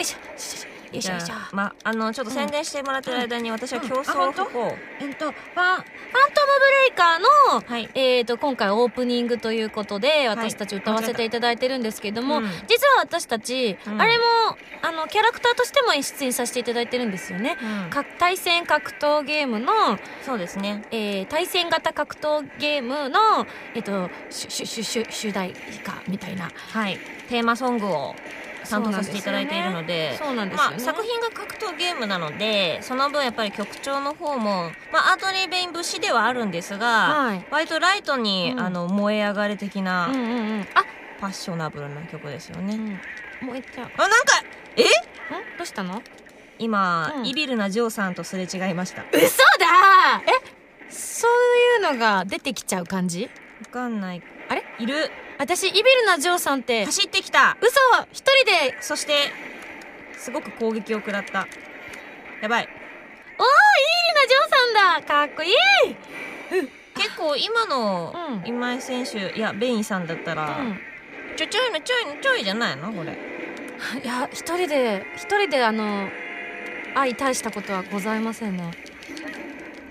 [0.00, 0.18] いしょ。
[0.18, 1.26] よいしょよいしょよいしょ。
[1.26, 4.30] じゃあまあのちょっと宣伝してもらってる間に私は競争をうん。
[4.30, 7.88] あ本こえっとファンファントムブレイカーのはい。
[7.94, 12.44] えー、と今回オープニングということで私たち歌わせていただいてるんですけども、うん。
[12.44, 14.00] 実は私たち、うん。
[14.00, 14.24] あれも
[14.82, 17.56] あのキャラクターとしても出演させていただいてるんですよね。
[18.18, 19.72] 対戦格闘ゲームの、
[20.24, 20.84] そうですね。
[20.90, 26.98] えー対戦型格闘ゲームの、えっと主題歌みたいなはい。
[27.28, 28.14] テーマソングを
[28.68, 30.18] 担当させていただいているので
[30.54, 37.44] まあ、作品が格闘ゲームなのでその分やっぱり曲調の方も、まあ、アートリー・ベイン節ではあるんですが、はい。
[37.50, 38.60] 割とライトに、うん。
[38.60, 40.68] あの燃え上がれ的な、うんうんうん。
[40.74, 40.84] あ、
[41.18, 42.74] パッショナブルな曲ですよね、
[43.40, 43.84] うん、もう一回。
[43.84, 44.44] んあなんか
[44.76, 44.84] え？
[45.56, 46.02] どうしたの？
[46.58, 47.26] 今、うん。
[47.26, 49.02] イビルなジョーさんとすれ違いました。
[49.02, 49.20] わ嘘
[49.58, 50.22] だ！
[50.26, 50.30] え？
[50.88, 53.30] そういうのが出てきちゃう感じ？
[53.70, 54.22] かんない。
[54.48, 54.64] あれ？
[54.78, 55.10] いる
[55.42, 57.56] 私イビルなジョーさんって走ってきた。
[57.60, 57.68] 嘘
[58.12, 59.32] 一人でそして
[60.16, 61.48] すごく攻撃を食らった。
[62.40, 62.62] やばい。
[62.62, 62.76] イビル
[64.14, 65.08] なジョーさんだ。
[65.08, 65.52] かっこいい。
[66.94, 68.46] 結構今のうん。
[68.46, 70.78] 今井選手いやベインさんだったら、うん。
[71.36, 72.92] ちょちょいのちょいのちょいじゃないの？
[72.92, 73.18] これ。
[74.00, 76.08] いや一人で一人であの
[76.94, 78.70] 相対したことはございませんね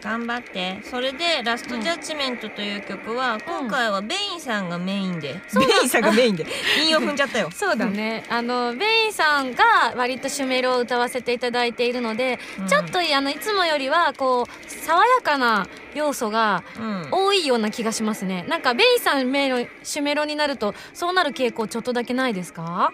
[0.03, 0.79] 頑張って。
[0.83, 6.45] それで「ラストジャッジメント」という曲は、今回はベインさんがメインで、ベインさんがメインで。
[6.85, 7.49] 韻を踏んじゃったよ。
[7.53, 8.23] そうだね。
[8.29, 12.67] あのベインさんが割とシュメロを歌わせていただいているので、うん。
[12.67, 17.07] ちょっとあのいつもよりはこう爽やかな要素がうん。
[17.11, 18.43] 多いような気がしますね。
[18.47, 22.91] なんかベインさんメロシュメロになるとそうなる傾向ちょっとだけないですか？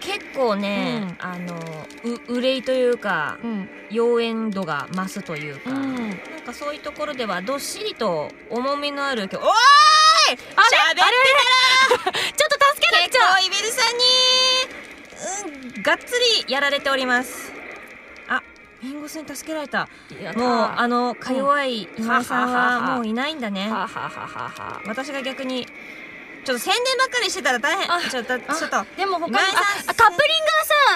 [0.00, 1.54] 結構ね、あの
[2.28, 3.68] う憂いというかうん。
[3.90, 5.96] 妖艶度が増すというか、うん。
[6.10, 10.36] なんかそういうところではどっしりと重みのある曲おーい!
[10.36, 11.02] 喋って
[12.36, 13.34] ちょっと助けなく結ちゃ！
[13.34, 16.12] 構イベルさんに、うん、がっつ
[16.46, 17.52] りやられております。
[18.28, 18.42] あ
[18.82, 19.88] 弁護士に助けられた。
[20.36, 23.68] もうはあのか弱い今井さんはもういないんだね。
[24.86, 25.66] 私が逆に
[26.44, 27.92] ちょっと宣伝ばっかりしてたら大変。
[27.92, 28.86] あちょっとちょっと。
[28.96, 29.38] でも他にあ
[29.88, 30.14] あカップリングは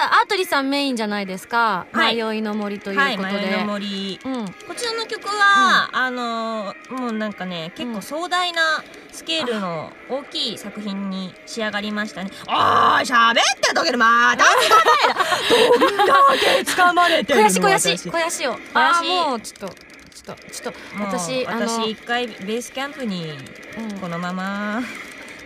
[0.09, 2.15] さアートリさんメインじゃないですか「はい。
[2.15, 4.19] 迷いの森」というはいことで、迷いの森。
[4.25, 4.45] うん。
[4.67, 12.31] こちらの曲は、あのもうなんかね結構壮大なスケールの大きい作品に仕上がりましたね。
[12.47, 16.05] あー喋ってる時にまたどん。
[16.05, 23.37] だけ掴まれてるの肥やし肥やし私肥やしをやしあーもうちょっとちょっとちょっと私私一回ベースキャンプに
[23.77, 23.99] うん。
[23.99, 24.81] このまま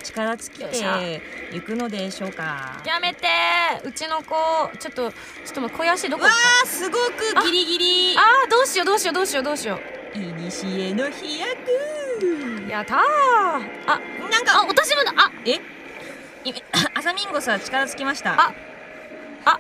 [0.10, 2.82] 力尽きて行くのでしょうか。
[2.86, 3.28] やめて。
[3.84, 4.36] うちの子
[4.80, 8.18] ちょっとちょっと待って肥やしどこわーすごくギリギリ。
[8.18, 9.44] あーどうしようどうしようどうしよう。
[9.44, 9.80] どうしよ
[10.16, 11.48] いにしえの飛躍。
[12.66, 12.98] うやったー。
[12.98, 14.00] あ
[14.32, 15.14] なんかあ私もだ。
[15.16, 15.52] あえ？
[15.54, 16.54] い
[16.96, 18.34] アサミンゴスは力尽きました。
[18.34, 18.54] あ
[19.46, 19.60] あ。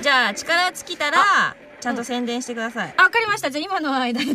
[0.00, 3.48] じゃあ力尽きたらちゃんと宣伝してください、あわかりました。
[3.48, 4.34] じゃあ今の間に。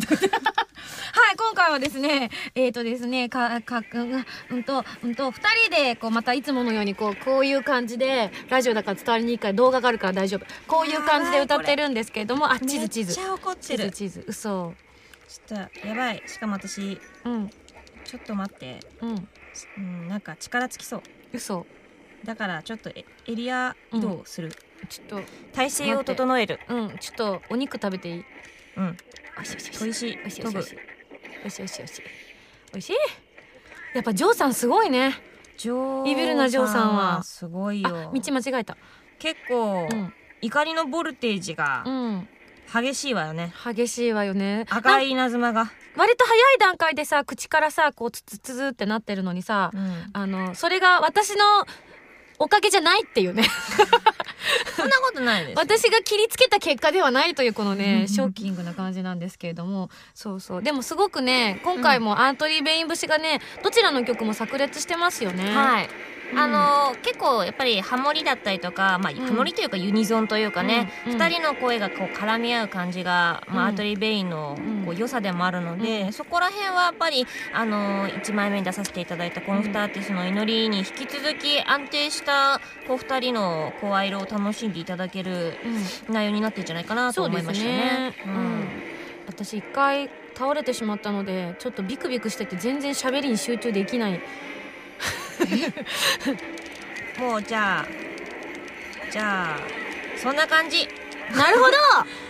[1.36, 10.46] 今回はですね、えっ、ー、とですね、か、か、うん、うんと、うんと、二人で、こう、またいつものように、こう、こういう感じで、ラジオだから伝わりにくいから動画があるから大丈夫。
[10.66, 13.30] こういう感じで歌ってるんですけれども、あ、地図地図めっち。
[13.30, 14.24] ゃ怒っ地てる図地図。
[14.26, 14.74] 嘘。
[15.28, 17.50] ちょっとやばいしかも私うん、
[18.04, 19.28] ちょっと待ってうん、
[19.76, 21.02] うんなんか力尽きそう
[21.34, 21.66] 嘘。
[22.24, 24.52] だからちょっとエエリア移動する、
[24.88, 25.20] ちょっと、
[25.52, 26.60] 体勢を整える。
[26.68, 28.24] うん、ちょっと、お肉食べていい？
[28.76, 28.96] うん。
[29.38, 29.70] おいしいおいしい。
[29.72, 30.12] 砥石おい。
[30.12, 30.42] しいおいしい
[31.44, 32.02] おいしいおいしいおいしい。
[32.74, 32.96] おいしい。
[33.94, 35.14] やっぱジョーさんすごいね。
[35.58, 37.22] ジョーイビルなジョーさんは。
[37.22, 38.76] すごいあよ道間違えた。
[39.18, 40.14] 結構、うん。
[40.40, 42.28] 怒りのボルテージがうん。
[42.72, 44.64] 激しいわよね、激しいわよね。
[44.70, 51.44] 赤い稲妻が、割と早い段階でさ口からさこうツツツツってなってるのにさ、うん、あのそれが私の
[52.42, 53.44] おかげじゃないっていうね。
[54.76, 59.90] そんなことないです私が切りつけた結果ではないというこのねショッキングな感じなんですけれども。
[60.14, 60.62] そうそう。
[60.62, 65.54] でもすごくね今回もアントリー・ベイン節がねどちらの曲も炸裂してますよね。
[65.54, 65.88] はい
[66.34, 69.26] あの結構やっぱりハモリだったりとか、まあ、うん。
[69.26, 71.12] ハモリというかユニゾンというかね、うん。
[71.12, 71.18] うん。
[71.18, 74.84] 二人の声がこう絡み合う感じが、まあ、うんアートリー・ベインのうん。
[74.84, 76.12] こう良さでもあるので、うん。
[76.12, 85.54] そこら辺はやっぱり、あの1枚目に出させていただいたこの2アーティストの祈りに引き続き安定したこう2人の声色を楽しんでいただける
[86.08, 86.14] うん。
[86.14, 87.76] 内容になってるんじゃないかなと思いましたね。
[87.76, 88.14] ね。
[88.26, 88.68] うん。
[89.26, 94.20] 私一回倒れてしまったのでちょっとビクビクしてて全然喋りに集中できない
[97.18, 97.86] もうじゃあ
[99.10, 99.82] じゃあ
[100.16, 100.88] そんな感じ。
[101.34, 101.76] なるほど。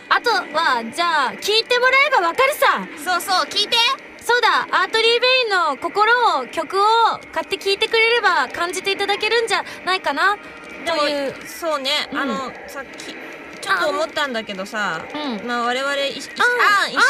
[0.09, 2.87] あとはじゃあ聞いてもらえばわかるさ。
[3.05, 3.77] そうそう聞いて。
[4.21, 4.69] そうだ。
[4.71, 6.85] アートリー・ベインの心を曲を
[7.33, 10.39] 買って聴いてくれれば感じていただけるんじゃないかな。
[10.87, 11.35] という。
[11.47, 12.19] そうね、うん。
[12.19, 13.15] あのさっき
[13.63, 15.47] ちょっと思ったんだけどさうん。
[15.47, 17.01] まあ我々いいああ一生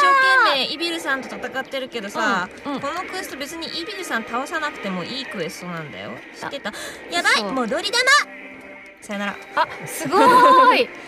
[0.46, 2.80] 懸命イビルさんと戦ってるけどさ、うんうん。
[2.80, 6.12] このクエスト別にイビルさん倒さなくてもいいクエストなんだよ。
[6.40, 6.72] 知ってた？
[7.10, 7.98] やばい戻り玉。
[9.00, 9.36] さよなら。
[9.56, 10.88] あすごーい。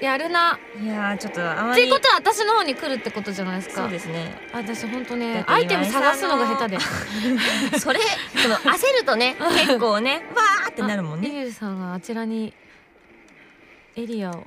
[0.00, 0.58] やるな。
[0.82, 1.82] いやーちょっとあまり。
[1.82, 3.82] っていうことは私の方に来るってことじゃないですか。
[3.82, 4.34] そうですね。
[4.52, 6.78] 私本当ねアイテム探すのが下手で。
[7.80, 8.00] それ
[8.42, 11.28] その焦るとね結構ねわーってなるもんね。
[11.28, 12.52] イビルさんがあちらに
[13.96, 14.44] エリアを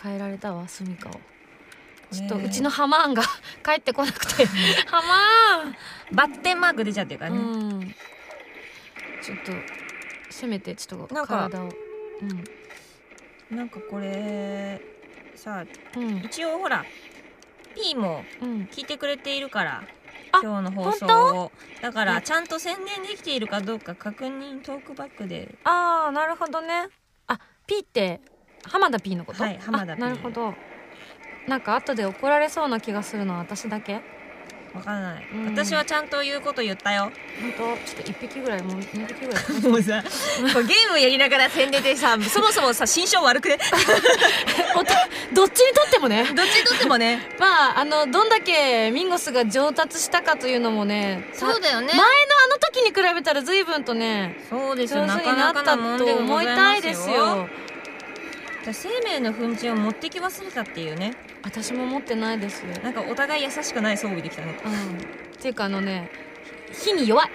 [0.00, 1.12] 変えられたわ住みかを。
[2.12, 3.22] ちょっとうちのハマーンが
[3.64, 4.44] 帰ってこなくて。
[4.86, 5.74] ハマ
[6.12, 7.94] バッテンマーク出ちゃってるからーン、ね、うん。
[9.22, 9.52] ちょっと
[10.30, 11.68] せめてちょっとなんか体を
[13.50, 14.80] なんかこれ
[15.34, 15.64] さ
[15.96, 16.16] うんうん。
[16.18, 16.84] 一応ほら
[17.74, 18.68] P もうん。
[18.70, 19.84] 聞いてくれているから
[20.32, 25.54] あ今日の放送本をだかねらちゃんと宣伝できているかどうか確認トークバックで。
[25.64, 26.88] ああなるほどね。
[27.26, 28.20] あ P って
[28.68, 29.42] 浜田 P のこと？
[29.42, 30.54] はい浜田あ P なるほど。
[31.46, 34.00] なんか後で怒られそうな気がするのは私だけ？
[34.72, 35.44] わからない、うん。
[35.50, 37.12] 私はちゃんと言うこと言ったよ。
[37.58, 37.84] 本当？
[37.84, 39.44] ちょっと一匹ぐらいもう二匹ぐらい。
[39.68, 40.02] もうさ
[40.54, 43.58] これゲームやりながら宣伝でさ そもそもさ心象悪くね？
[45.34, 46.24] どっちにとってもね。
[46.24, 47.20] どっちにとってもね。
[47.38, 51.88] まああのどんだけミンゴスが上達したかというのもねそうだよね。
[51.88, 52.06] 前のあ
[52.48, 55.02] の時に比べたら随分とねそうですよ。
[55.02, 57.48] 上なか手になったなかなもんとでござい思いたいますよ
[58.72, 61.14] 生命の粉塵を持ってき忘れたっていうね。
[61.42, 62.62] 私も持ってないです。
[62.64, 64.52] うんなんかお互い優しくない装備できたね。
[64.52, 64.56] っ
[65.42, 66.08] ていうかあのね
[66.72, 67.30] 火に弱い。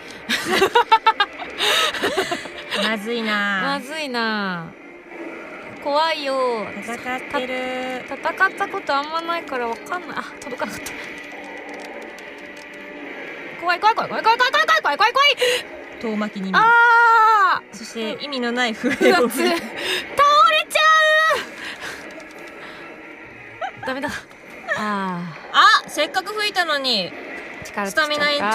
[2.83, 4.71] まずいまなずいな。
[5.83, 6.65] 怖いよ。
[6.81, 6.97] 戦っ
[7.31, 8.05] てる。
[8.07, 10.17] 戦ったことあんまないからわかんない。
[10.17, 10.91] あ届かなかった。
[13.59, 15.29] 怖い怖い怖い怖い怖い怖い怖い怖い怖い怖い。
[15.99, 16.57] 遠巻きに見る。
[16.57, 19.49] あそして意味のない笛ーを倒れ
[20.69, 21.16] ちゃう
[23.87, 24.09] ダメだ。
[24.77, 27.09] ああせっかく吹いたのに。
[27.63, 28.45] スタミナ延長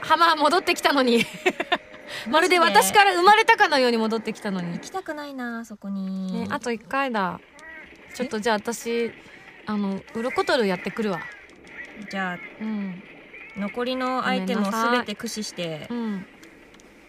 [0.00, 1.24] ハマー戻ってきたのに。
[2.30, 4.72] まるで私から生まれたかのように戻ってきたのに。
[4.72, 7.40] 行きたくないなそこに、ね、あと1回だ。
[8.14, 9.12] ちょっとじゃあ私
[9.66, 11.20] あの鱗取るやってくるわ。
[12.10, 13.02] じゃあうん。
[13.58, 15.88] 残りのアイテムを全て駆使して。
[15.90, 16.26] うん。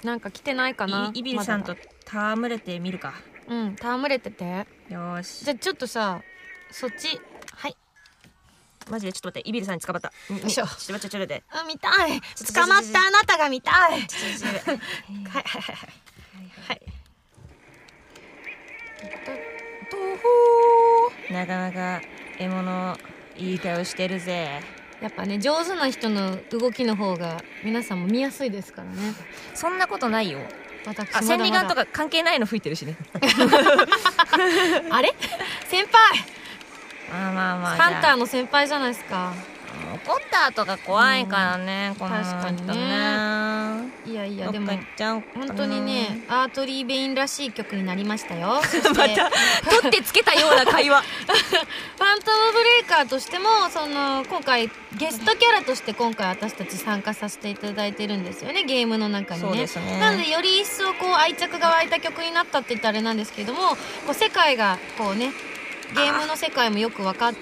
[0.04, 3.14] なんか来てないかないイビルさんと戯れてみるか。
[3.48, 4.68] だうん戯れてて。
[4.90, 5.46] よーし。
[5.46, 6.22] じゃあちょっとさ
[6.72, 7.20] そっちはい
[8.92, 10.10] マジでちょっと待ってイビルさんに捕まった。
[10.10, 11.44] よいしょちょっと待ってちょっと待って。
[11.50, 12.22] あ見たい。
[12.54, 13.74] 捕まったあなたが見たい。
[13.74, 15.88] はいはいはいはい。
[16.68, 16.82] はい
[19.90, 22.02] とほなかなか
[22.38, 22.98] 獲物
[23.38, 24.62] いい顔してるぜ。
[25.00, 29.14] ーやっぱね上手な人の動きの方が皆さんも見やすいですからね。
[29.56, 30.40] そんなことないよ。
[30.86, 32.98] 私あ千里眼とか関係ないの吹いてるしね。
[34.92, 35.14] あれ？
[35.70, 36.41] 先輩
[37.12, 37.76] まあまあまあ。
[37.76, 39.34] ハンターーの先輩じゃないですか。
[40.06, 42.74] 怒った後が怖いからね、この確かにね。
[42.74, 43.42] ね。
[44.06, 44.72] いやいやでも
[45.36, 48.60] 本当にねアートリー・ベインらしい曲になりましたよ。
[48.96, 49.30] また
[49.70, 51.02] 取ってつけたような会話。
[51.22, 59.66] ファントムブレイカーとしてもその今回ゲストキャラとして今回私たち参加させていただいてるんですよねゲームの中にね。
[59.66, 60.00] ね。
[60.00, 63.78] なのでより一層こう愛着が湧いた曲になったって言ったらあれなんですけどもこ
[64.12, 65.32] う世界がこうね
[65.96, 67.34] ゲームの世界もよく分かっ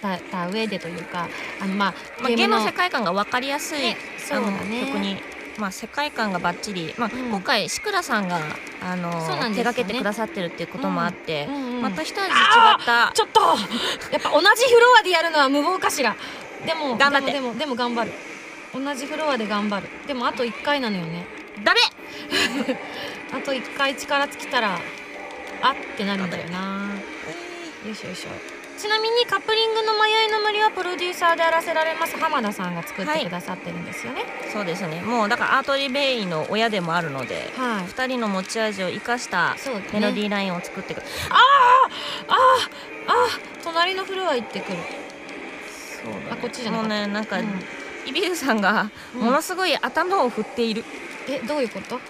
[0.00, 1.28] たた上でというか
[1.60, 5.16] あのまあまあ、ゲームのの世界観が分かりやすい、ねそうだあねの曲に、
[5.58, 7.28] まあ、世界観がバッチリ、まあうん。
[7.28, 8.40] 今回シクラさんが
[8.82, 9.10] あの
[9.48, 9.54] ね。
[9.54, 11.82] 手がけてくださってるっていうこともあって、うんうん。
[11.82, 13.40] また一味違ったちょっと
[14.12, 16.16] やっぱ同じフロアでやるのは無謀かしら。
[16.64, 17.32] でも頑張って。
[17.32, 18.12] でもでもでも頑張る。
[18.74, 19.88] 同じフロアで頑張る。
[20.06, 21.26] でもあと1回なのよね。
[21.64, 21.80] ダメ！
[23.32, 24.78] あと1回力尽きたら
[25.62, 26.80] あってなるんだよな
[27.84, 28.28] よいしょよいしょ。
[28.78, 34.24] ちなみにカップリングの迷いの森はプロデューサーであらせられます浜田さんが作ってくださってるんですよね。
[34.52, 35.02] そうですね。
[35.02, 39.56] もうだからアートリベイの親でもあるのではい、2人の持ち味を生かした
[39.92, 41.36] メロディーラインを作ってくる、あ
[42.28, 43.28] あ
[43.62, 44.78] 隣のフロア行ってくる。
[46.02, 47.46] そうあこっちじゃなもうねなんか、うん。
[48.04, 50.84] イビルさんがうんものすごい頭を振っている、
[51.28, 52.00] えどういうこと？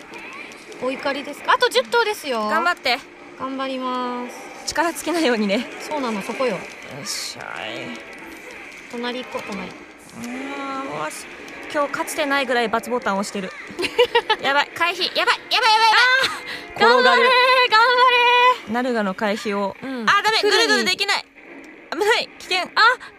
[0.83, 1.53] お怒りですか？
[1.53, 2.49] あと10頭ですよ。
[2.49, 2.99] 頑張って。
[3.39, 5.67] 頑張ります力つけないようにね。
[5.81, 6.53] そうなのそこよ。
[6.53, 6.59] よ
[7.03, 7.99] っしゃい。
[8.91, 9.71] 隣行こう隣。
[9.71, 11.09] あーもう
[11.73, 13.51] 今日かつてないぐらい×ボタンを押してる。
[14.43, 15.05] やばい回避。
[15.17, 15.79] やばいやばいや
[16.81, 17.01] ばいやばい。
[17.01, 17.23] 転がる。
[17.71, 20.11] 頑ナルガの回避を、張れうん。
[20.11, 21.25] あダメぐるぐるでききない。
[21.93, 22.63] 危ない危険。
[22.63, 22.69] あ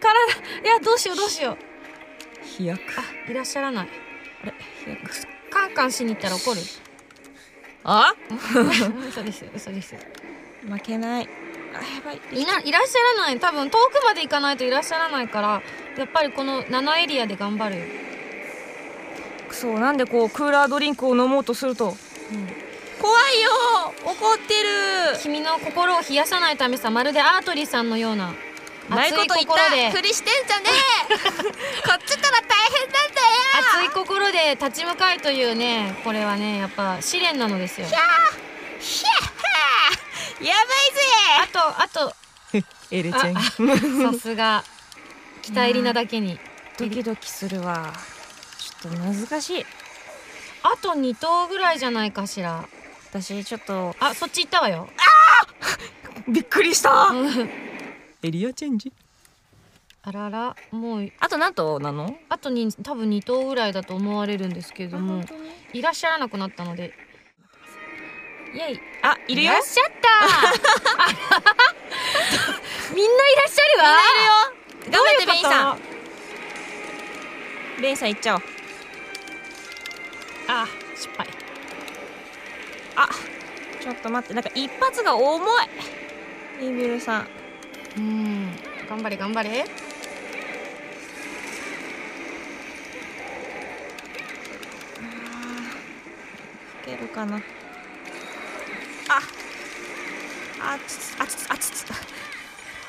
[0.00, 0.26] 体。
[0.62, 1.58] いやどうしようどうしよう。
[2.44, 2.80] 飛躍。
[2.96, 3.88] あいらっしゃらない。
[4.42, 4.54] あれ
[4.84, 5.26] 飛躍。
[5.50, 6.60] カンカンしに行ったら怒る。
[7.84, 8.14] あ？
[9.08, 9.94] 嘘です嘘です
[10.68, 11.28] 負けない。
[11.74, 12.20] あやばい。
[12.32, 13.40] いないらっしゃらない。
[13.40, 15.62] 多分遠くまで行かないといらっしゃらないから
[15.98, 17.84] やっぱりこの7エリアで頑張るよ、
[19.48, 21.96] くそなんでこうクーラードリンクを飲もうとすると。
[23.00, 23.50] 怖いよ。
[24.04, 25.18] 怒ってる。
[25.20, 28.32] 君の心を冷やさないためさまるでアートリーさんのような。
[28.88, 29.88] 熱いこと言心で。
[29.88, 30.64] ったふりしてんじゃね
[31.10, 31.18] えこ
[31.94, 33.26] っちったら大変なんだよ。
[33.82, 37.86] 熱い心で立ち向かいというねこれはねやっぱ試練なのですよ。
[37.86, 38.02] ひゃー
[40.40, 40.54] や
[41.42, 42.06] あとあと。
[42.06, 43.34] ばいぜエレちゃん。
[43.34, 44.64] さすが。
[45.42, 46.38] 北入りなだけに。
[46.78, 47.92] ドキドキするわ。
[48.58, 49.66] ちょっと難しい。
[50.62, 52.64] あと2頭ぐらいじゃないかしら。
[53.10, 53.94] 私ちょっと。
[54.00, 54.88] あそっち行ったわよ。
[56.28, 56.90] びっくりした。
[57.08, 57.50] う ん
[58.22, 58.92] エリアチェンジ？
[60.02, 61.12] あららもう。
[61.20, 62.16] あと何頭なの？
[62.28, 65.24] あとに多分2頭ぐらいだと思われるんですけれども。
[65.72, 66.92] いらっしゃらなくなったので
[68.54, 68.80] イェイ。
[69.02, 69.50] あいるよ。
[69.50, 70.08] いらっしゃった。
[72.94, 73.84] みんないらっしゃるわ。
[74.90, 75.76] 頑張ってベインさん。
[75.76, 75.80] ん
[77.82, 78.42] ベインさん行っちゃおう。
[80.46, 81.26] あ失敗。
[82.94, 83.08] あ
[83.82, 84.34] ちょっと待って。
[84.34, 85.44] なんか一発が重
[86.60, 86.64] い。
[86.64, 87.28] イービルさん。
[87.96, 88.56] うん。
[88.88, 89.64] 頑張れ頑張れ。
[96.82, 97.42] 吹けるかな
[99.08, 99.20] あ
[100.60, 101.84] あつつあつつあつつ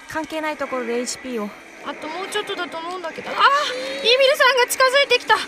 [0.09, 1.49] 関係ないところで HP を
[1.85, 5.41] あともうちょっとだと思うんだけどあーイービルさんが近づいてきたど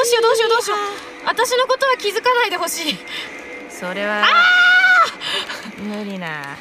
[0.00, 0.78] うしようどうしようどうしよう
[1.26, 2.98] 私のことは気づかないでほしい
[3.70, 4.26] それはああ
[5.80, 6.56] 無理な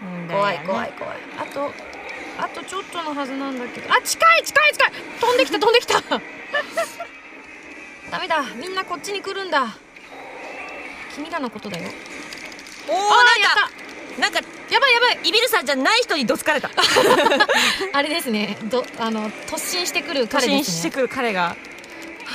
[0.00, 1.72] 問題怖い怖い怖いあと
[2.38, 6.00] あとちょっとのはずなんだけどあ近い近い近い飛んできた飛んできた
[8.10, 9.76] ダメだみんなこっちに来るんだ
[11.14, 11.90] 君らのことだよ
[12.88, 13.70] おおなんか
[14.18, 15.28] なんかたやばいやばい。
[15.28, 16.70] イビルさんじゃない人にどつかれた。
[17.92, 18.56] あれですね。
[18.64, 20.64] どあの突進してくる突彼ですね。
[20.64, 21.42] 進してくる彼が。
[21.42, 21.56] は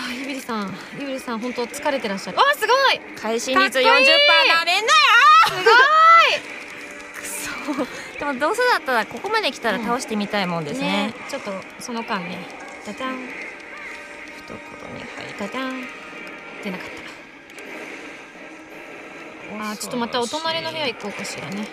[0.09, 0.77] あゆびりさん。
[0.99, 2.37] ゆびりさん本当疲れてらっしゃる。
[2.39, 2.99] あすごい。
[3.15, 4.49] 会心率40%かっこいい。
[4.49, 4.99] なめんなよ。
[7.23, 11.13] すくそでもどうせだったらここまで来たら倒してみたいもんですね,、ね。
[11.29, 12.37] ちょっとその間ね。
[12.85, 13.29] ダダン。
[14.45, 14.59] 懐
[14.93, 15.87] に入っダダン。
[16.63, 16.94] 出なかった
[19.53, 21.67] あーちょっとまたお隣の部屋行こうかしらね。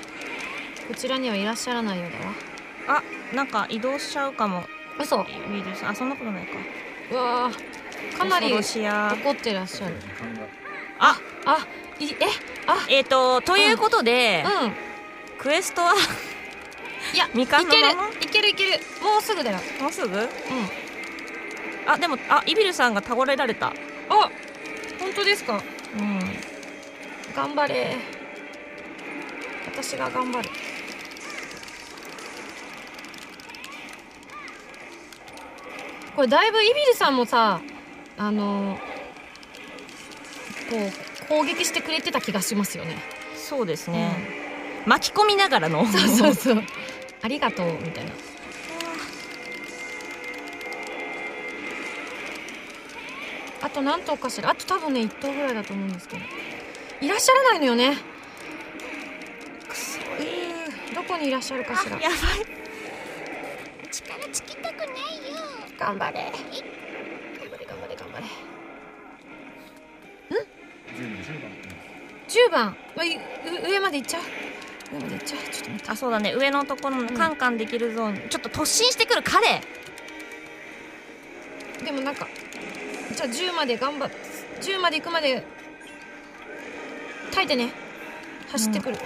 [0.89, 2.11] こちらにはいらっしゃらないよう
[2.87, 3.01] だわ。
[3.01, 4.65] あなんか移動しちゃうかも。
[5.01, 5.25] 嘘。
[5.49, 6.53] イビルさんあそんなことないか。
[7.11, 8.17] うわー。
[8.19, 8.61] かなり怒
[9.31, 9.95] ってらっしゃる。
[10.99, 11.67] ああ
[11.99, 12.17] いえ
[12.67, 12.87] あ。
[12.89, 14.73] えっ、ー、とということで、うん。
[15.39, 15.95] クエストは
[17.15, 18.09] いや みかんのまま？
[18.21, 18.51] いける。
[18.51, 18.85] いけるいける。
[19.03, 19.59] もうすぐだよ。
[19.81, 20.17] もうすぐ？
[20.19, 20.29] うん。
[21.87, 23.69] あでもあイビルさんが倒れられた。
[23.69, 23.73] あ
[25.01, 25.63] 本当ですか？
[25.99, 26.21] うん
[27.35, 27.97] 頑張れ。
[29.67, 30.51] 私が頑張る。
[36.15, 37.63] これだいぶイビルさんもさ
[38.19, 38.79] あの
[40.69, 42.97] こう攻撃してくれてた気がしますよね。
[43.35, 44.15] そうですね、
[44.87, 45.87] 巻き込みながらの。
[45.87, 46.63] そうそうそう。
[47.23, 48.13] ありがとうみたいな。
[53.63, 54.51] あと何頭かしら。
[54.51, 56.23] あと多分ね1頭ぐらいだと思うんですけど
[57.03, 57.97] いらっしゃらないのよね。
[59.69, 62.01] くそえー、どこにいらっしゃるかしら。
[62.01, 62.19] やばい。
[63.91, 64.93] 力つきたくないよ。
[65.81, 66.31] 頑張れ。
[66.31, 67.97] 頑張れ頑張れ。
[67.97, 68.27] 頑張れ
[72.29, 73.21] 10番わいう
[73.69, 74.23] 上まで行っちゃう。
[74.93, 75.41] 上まで行っちゃう。
[75.51, 75.91] ちょっと待って。
[75.91, 76.35] あそうだね。
[76.35, 79.61] 上のところのカンカンできるゾーン、ちょっと突進してくる彼。
[81.85, 82.29] でもなんか
[83.13, 84.11] じゃあ10まで頑張っ
[84.61, 85.45] 10まで行くまで
[87.33, 87.73] 耐えてね。
[88.53, 89.03] 走ってくる、うん、あ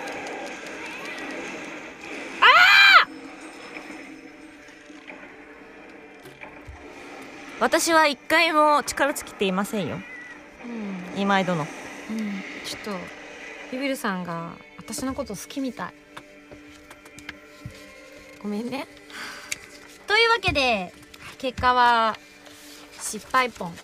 [3.04, 3.08] あ
[7.60, 10.00] 私は一回も力尽きていませんよ、
[11.14, 11.66] うん、今井殿、うん、
[12.64, 12.90] ちょっと
[13.70, 15.94] ビビるさんが私のこと好きみたい。
[18.42, 18.86] ごめんね。
[20.06, 20.92] というわけで
[21.38, 22.16] 結果は
[23.00, 23.74] 失敗ポン。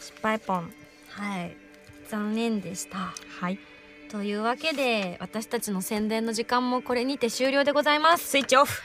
[0.00, 0.72] 失敗ポン。
[1.10, 1.56] はい。
[2.08, 3.12] 残念でした。
[3.40, 3.58] はい。
[4.10, 8.26] というわけで私たちの宣伝の時間もこれにて終了でございます。
[8.28, 8.82] スイッチオフ。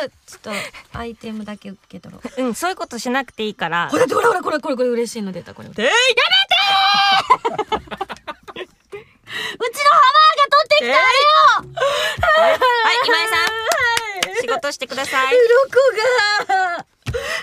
[0.00, 0.50] うーちょっと
[0.98, 2.42] アイテムだけ受け取ろう。
[2.42, 3.88] うんそういうことしなくていいから。
[3.90, 5.68] これほらほらこれこれこれ嬉しいの出たこれ。
[5.68, 10.94] うちのハでマーが取ってきた
[12.40, 14.36] はい今井さん。
[14.40, 15.34] 仕事してください。
[15.34, 16.86] 鱗が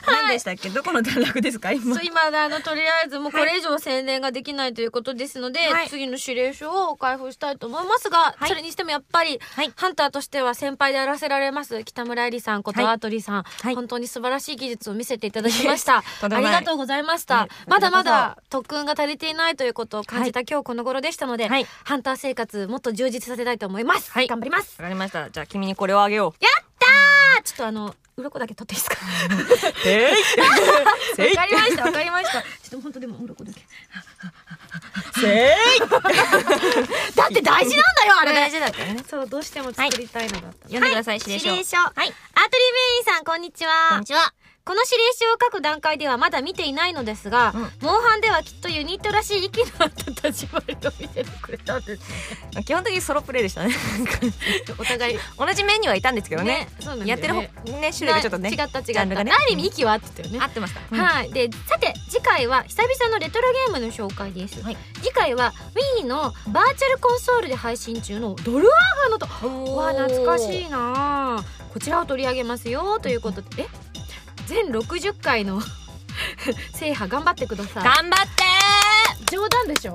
[0.08, 0.70] 何でしたっけ？
[0.70, 1.72] どこの段落ですか？
[1.72, 1.96] 今。
[1.96, 5.90] そう今あのとりあえずもうこれ以上宣伝ができないということですので、はい。
[5.90, 8.50] 次の指令書を開封したいと思いますが、はい。
[8.50, 9.72] それにしてもやっぱり、はい。
[9.76, 12.92] ハンターとしては先輩であらせられます北村えりさんことはい。
[12.92, 13.76] アートリーさん、はい。
[13.76, 16.04] 本当に素晴らしい技術を見せていただきました。
[16.22, 17.38] ありがとうございました。
[17.40, 21.66] はいまだまこだ特訓が足りていないということを感じた今日この頃でしたので、はい。
[21.84, 24.28] ハンター生活もっと充実させたいと思います、はい。
[24.28, 24.82] 頑張ります。
[24.82, 25.30] わかりました。
[25.30, 26.46] じゃあ君にこれをあげよう。
[27.38, 28.98] あちょっとあの鱗だけ取っていいですか？
[29.86, 31.30] えい。
[31.30, 32.42] わかりましたわかりました。
[32.42, 33.62] ちょっと本当でも鱗だけ。
[35.20, 35.80] せい。
[37.16, 38.34] だって大事なんだよあれ。
[38.34, 39.04] 大事だよね。
[39.10, 41.48] そうどうしても作りたいのだった、読んでください指令書。
[41.48, 41.78] 指令書。
[41.78, 41.92] はい。
[41.94, 42.18] アートリーベ
[43.00, 43.72] インさんこんにちは。
[43.92, 44.34] こんにちは
[44.72, 47.62] この指令書を書く段階ではまだ見ていないのですが、うん。
[47.82, 52.04] モンハンではきっとユニットらしい息の合った立ち回りを見せてくれたんです。
[52.56, 53.76] ね基本的にソロプレイでしたね。
[54.80, 55.20] お互い。
[55.38, 56.70] 同じ面にはいたんですけどね。
[56.80, 59.16] そうなんだよやってる方ね種類がちょっとね違った違った、ね。
[59.18, 61.04] ある意味息は合ってたよね、合ってました。
[61.04, 61.34] はい。
[61.34, 64.78] でさて次回は久々のレトロゲームの紹介です、はい。
[65.04, 65.52] 次回は
[66.00, 69.28] Wii のバーチャルコンソールで配信中のドルアーガのと。
[69.46, 71.44] おわあ懐かしいなあ。
[71.74, 73.00] こちらを取り上げますよ。
[73.02, 73.64] ということで。
[73.64, 73.91] え？
[74.48, 75.62] 全60回の
[76.76, 77.84] 制覇頑張ってください。
[77.84, 79.36] 頑張って。
[79.36, 79.94] 冗談でしょ？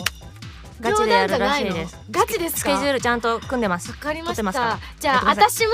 [0.78, 1.74] ガチでやるらしいです。
[1.74, 1.90] 冗談じゃないの？
[2.10, 3.90] ガチですスかケジュールちゃんと組んでます。
[3.90, 4.78] わかりました。
[5.00, 5.72] じゃあ私も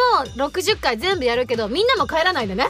[0.48, 2.68] 60回全部やるけどみんなも帰らないでね。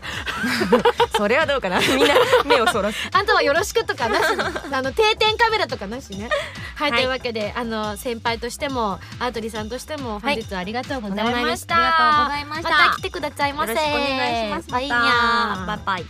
[1.17, 1.79] それはどうかな。
[1.81, 2.15] みんな
[2.47, 2.99] 目をそらす。
[3.13, 4.25] あとはよろしくとかなし
[4.73, 6.29] あの定点カメラとかなしね
[6.75, 7.01] はい、はい。
[7.01, 12.71] というわけであの先輩としてもアートリーさんとしても本日はありがとうございました、ありがとうございました。
[12.71, 13.73] また来てくださいませ。
[13.73, 14.71] よろしくお願いします。
[14.71, 16.05] バイバイバイ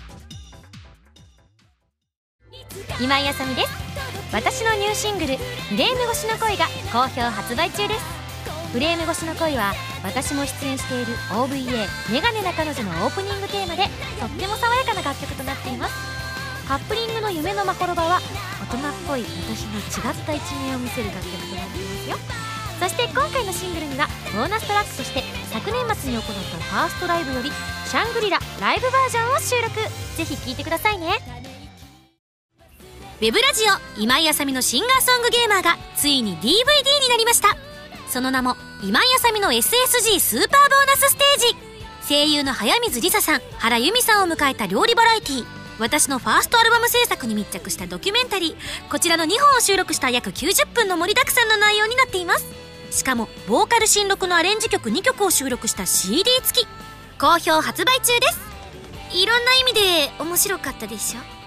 [3.00, 3.68] 今井あさみです。
[4.32, 5.36] 私のニューシングル
[5.68, 8.22] 「フレーム越しの恋」が好評発売中です。
[8.72, 15.94] フレーム越しの恋は私も出演している OVA「メガネな彼女」のオープニングテーマでとっても爽やかな楽曲となっています。
[16.66, 18.20] カップリングの夢のまほろばは
[18.62, 22.16] 大人っぽい私の違った一面を見せる楽曲となっていますよ。
[22.78, 27.52] そして今回のシングルにはボーナストラックとして昨年末に行ったファーストライブより
[27.86, 29.74] 「シャングリラライブバージョン」を収録。
[30.16, 31.20] ぜひ聴いてくださいね。
[33.20, 33.64] ウェブラジ
[33.98, 36.48] オ今井あさみのシンガーソングゲーマーがついに DVD
[37.02, 37.56] になりました。
[38.08, 41.56] その名も今井あさみの SSG スーパーボーナスステージ。
[42.08, 45.61] 声優の早水梨沙さん原由美さんを迎えた料理バラエティー。
[45.83, 48.89] 私のファーストアルバム制作に密着したドキュメンタリー。
[48.89, 52.47] こちらの2本を収録した約90分の盛りだくさんの内容になっています。
[52.93, 56.68] しかもボーカル新録のアレンジ曲2曲を収録した CD 付き。
[57.18, 59.18] 好評発売中です。
[59.18, 59.80] いろんな意味で
[60.20, 61.41] 面白かったでしょ？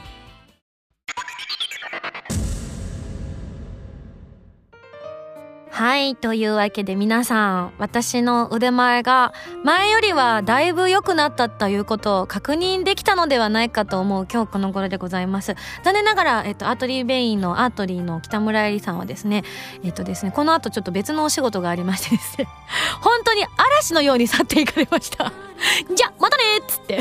[5.76, 6.16] はい。
[6.16, 9.34] というわけで皆さん、私の腕前が
[9.66, 15.58] 前よりはだいぶ良くなったということを確認できたのではないかと思う今日この頃でございます。
[15.84, 19.44] 残念ながら、えっと、アートリーベインのアートリーの北村えりさんはですね、
[19.84, 22.48] えっとですね、この後ちょっと別のお仕事がありましてですね、
[23.04, 25.34] 本当に嵐のように去っていかれました。
[25.96, 27.00] じゃ、またねっつって。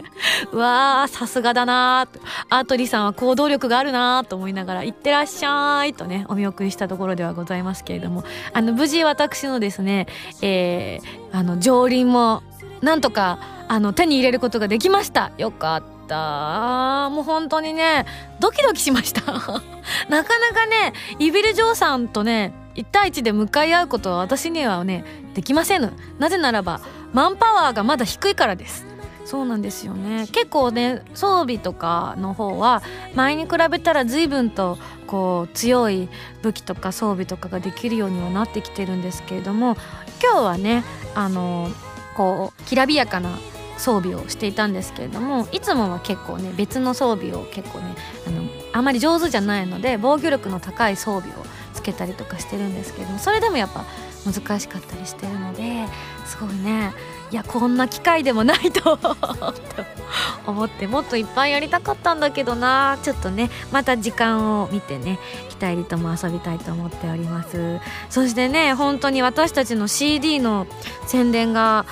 [0.52, 2.20] うわー、さすがだなー。
[2.50, 10.06] アートリーさんは行動力があるなーと思いながら、いってらっしゃいとね、お見送りしたところではございますけれども、あの、無事私のですね、
[10.42, 12.42] えー、あの、上輪も、
[12.80, 13.38] なんとか、
[13.68, 15.32] あの、手に入れることができました。
[15.38, 17.10] よかった。
[17.10, 18.06] もう本当にね、
[18.40, 19.22] ドキドキしました。
[19.32, 25.04] なかなかね、イビル・ジョーさんとね、1対1で向かい合うことは私にはね、
[25.34, 25.92] できませぬ。
[26.18, 26.80] なぜならば、
[27.12, 28.86] マンパワーがまだ低いからです。
[29.26, 32.82] そうなんですよね結構ね装備とかの方は
[33.14, 36.08] 前に比べたら随分とこう強い
[36.42, 39.76] 武器とか装備とかができるようにはなってきてるんですけれども
[40.22, 40.84] 今日はね
[41.16, 41.68] あの
[42.16, 43.30] こうきらびやかな
[43.78, 47.94] 装備をしていたんですけれどもいつもは結構ね別の装備を結構ね
[48.26, 51.44] あのあまり上手じゃないので防御力の高い装備を
[51.86, 53.84] けたりとかしてるんですけどそれでもやっぱ
[54.24, 55.86] 難しかったりしてるので
[56.26, 56.92] すごいね。
[57.32, 58.98] いやこんな機会でもないと
[60.46, 62.98] 思ってもっといっぱいやりたかったんだけどな。
[63.02, 65.18] ちょっとねまた時間を見てね
[65.50, 67.78] 北入りとも遊びたいと思っております。
[68.10, 70.66] そしてね本当に私たちの CD の
[71.06, 71.84] 宣伝が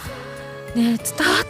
[0.74, 0.98] ね伝わっ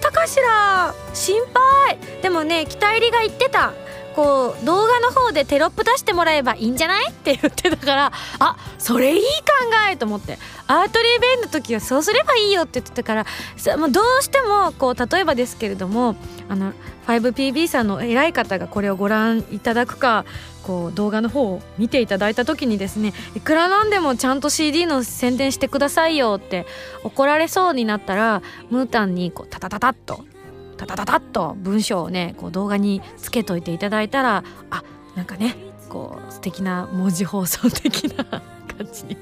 [0.00, 0.94] たかしら？
[1.12, 1.42] 心
[1.86, 1.98] 配。
[2.22, 3.72] でもね北入りが言ってた。
[4.14, 7.10] こう動画の方でテロップ出してもらえばいいんじゃない？
[7.10, 9.26] って言ってたからあそれいい考
[9.90, 10.38] えと思って。
[10.66, 13.26] アートリーベイの時はそうすればいいよって言ってたから
[13.90, 16.16] どうしてもこう例えばですけれども
[16.48, 16.72] あの
[17.06, 20.24] 5PB さんの偉い方がこれをご覧いただくか
[20.62, 26.64] こう動画の方を見ていただいた時にですねいくらなんでもちゃんと CD の宣伝してくださいよって
[27.02, 28.40] 怒られそうになったら
[28.70, 30.24] ムータンにこうタタタタッと
[30.76, 34.82] タタタタッと文章をねこう動画につけといていただいたらあ
[35.14, 35.56] なんかね
[35.88, 38.42] こう素敵な文字放送的な感
[38.92, 39.16] じに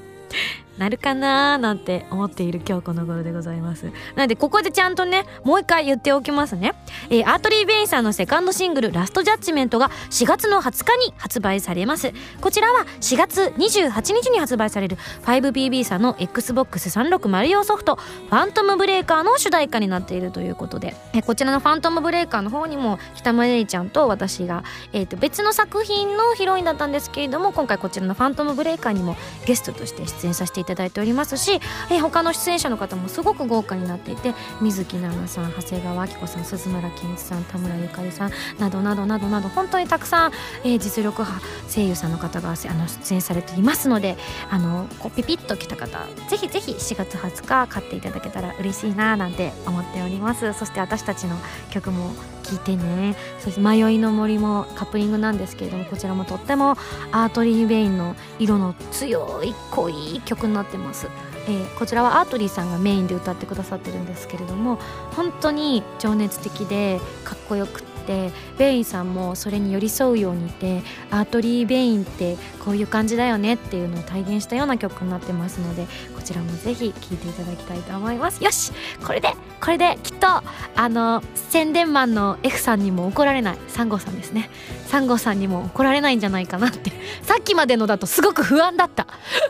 [0.78, 3.86] なるかなーなんて思っている今日この頃でございます。
[4.16, 6.74] なのでここでちゃんとねもう一回言っておきますね、
[7.10, 12.12] えー、アートリー・ベインさんのセカンドシングル「ラストジャッジメント」が4月の20日に発売されます。
[12.40, 17.96] こちらは4月28日に発売される 5BB さんの XBOX360 用ソフト
[18.30, 29.16] 「ファントムブレーカー」の主題歌になっているということで、えー、こちらの「ファントムブレーカー」の方にも北村玲ちゃんと私が、えー、と別の作品のヒロインだったんですけれども今回こちらの「ファントムブレーカー」にも
[29.46, 31.60] ゲストとして出演させていただいておりますし、
[31.90, 40.32] えー、他の出演者の方もすごく豪華になっていて水木奈々さん長谷川明子さん鈴村健一さん田村ゆかりさんなどなどなどなど本当にたくさん、
[40.64, 44.16] えー、実力派声優さんの方があの出演されていますので
[44.50, 50.52] あのこうピピッと来た方ぜひぜひ4月20日買っていただけたら嬉しいななんて思っております。
[50.52, 51.36] そして私たちの
[51.70, 56.76] 曲も聞いてねそして「迷いの森」もカップリングなんですけれどもこちらもとっても
[57.12, 61.08] アートリー・ベインの色の強い濃い曲になってます。
[61.48, 64.78] えー、こちらはアートリーさんがメインで歌ってくださってるんですけれども
[65.16, 78.42] 本当に情熱的でかっこよくてってベインさんもそれに寄り添うようにいてアートリー・ベインってこういう感じだよねっていうのを体現したような曲になってますのでこちらもぜひ聴いていただきたいと思います。
[78.42, 78.72] よし
[79.04, 79.30] これで
[79.60, 83.58] これできっとあの宣伝マンの F さんにも怒られない。
[83.68, 84.50] サンゴさんですね。
[84.86, 86.92] サンゴさんにも怒られないんじゃないかなって。
[87.22, 89.06] さっきまでのだとすごく不安だった。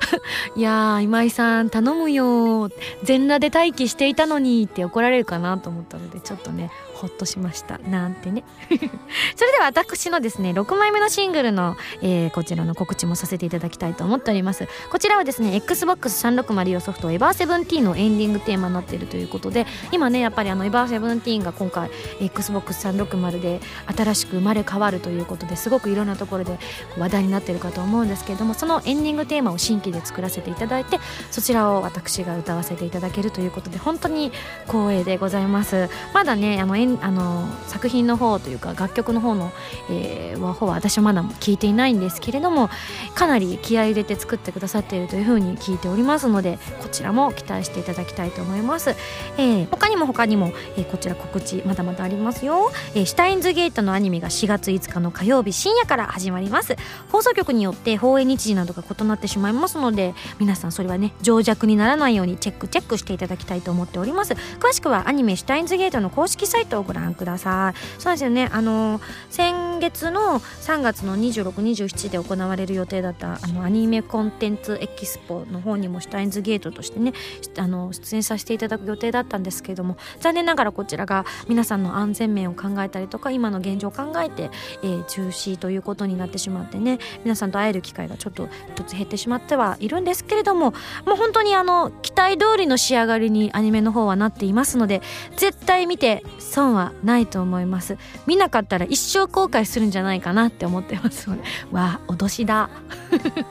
[0.56, 2.68] いや今井さん頼むよ
[3.02, 6.70] 全裸で待機していたのにって怒られるかなと思ったのでちょっとね
[7.02, 7.78] ほっとしました。
[7.78, 8.44] なんてね。
[8.70, 14.68] それでは私のですね6枚目のシングルの、えー、こちらの告知もさせていただきたいと思っております。
[14.88, 21.90] こちらはですね XBOX360 用ソフトエバーセブンティーンのエンディングテーマになっているということで今ねやっぱりあのエバーセブンティーンが今回
[22.20, 23.60] XBOX360 で
[23.96, 26.56] 新しく生まれ変わるということですごくいろんなところで
[26.96, 31.00] 話題になってるかと思うんですけれどもそのエンディングテーマを新規で作らせていただいて
[31.32, 34.30] そちらを私が歌わせていただけるということで本当に
[34.66, 35.88] 光栄でございます。
[36.14, 39.52] まだねあのエンあの作品の方というか楽曲の方の、
[39.90, 42.68] えー、方は私はまだ聞いていないんですけれども
[43.14, 48.90] かなり気合い入れて作ってくださっているというふうに聞いておりますのでこちらも期待していただきたいと思います、
[49.38, 56.76] えー、他にも他にも、えー、こちら告知まだまだありますよ、えー、シュタインズゲートのアニメが4月5日の火曜日深夜から始まります。
[57.10, 64.34] 放送局によって放映日時などが異なってしまいますので皆さんそれはね情弱にならないようにチェックチェックしていただきたいと思っております。
[64.58, 68.00] 詳しくはアニメシュタインズゲートの公式サイトご覧ください。
[68.00, 68.48] そうですよね。
[68.52, 77.12] あの先月の3月の2627で行われる予定だったあのアニメコンテンツエキスポの方にもシュタインズゲートとしてね
[77.58, 84.50] あの出演させていただく予定だったんですけれども残念ながらこちらが皆さんの安全面を考えたりとか今の現状を考えて、
[84.82, 90.72] えー、中止ということになってしまってね皆さんと会える機会がちょっと一つ減ってしまってはいるんですけれども
[91.06, 95.02] もう本当にあの期待通りの仕上がりにアニメの方はなっていますので
[95.36, 97.96] 絶対見て損はないと思います。
[98.26, 101.42] 見なかったら一生後悔するんじゃないかなって思ってますので。
[101.70, 102.70] わあ脅しだ。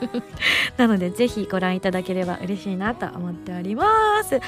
[0.76, 4.34] なのでぜひご覧いただければ嬉しいなと思っております。
[4.34, 4.40] は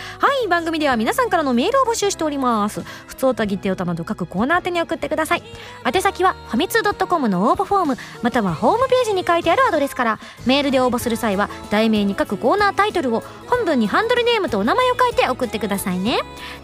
[0.45, 2.83] い番組では皆さんからのメールを募集しております。
[3.07, 5.43] ふつおたぎておたなど各コーナー宛に送ってください。
[5.85, 10.19] 宛先はファミツー .com の応募フォームまたはホームページに書いてあるアドレスから。
[10.47, 16.19] メールで応募する際は題名に書くコーナータイトルを本文にハンドルネームとお名前を書いて送ってくださいね。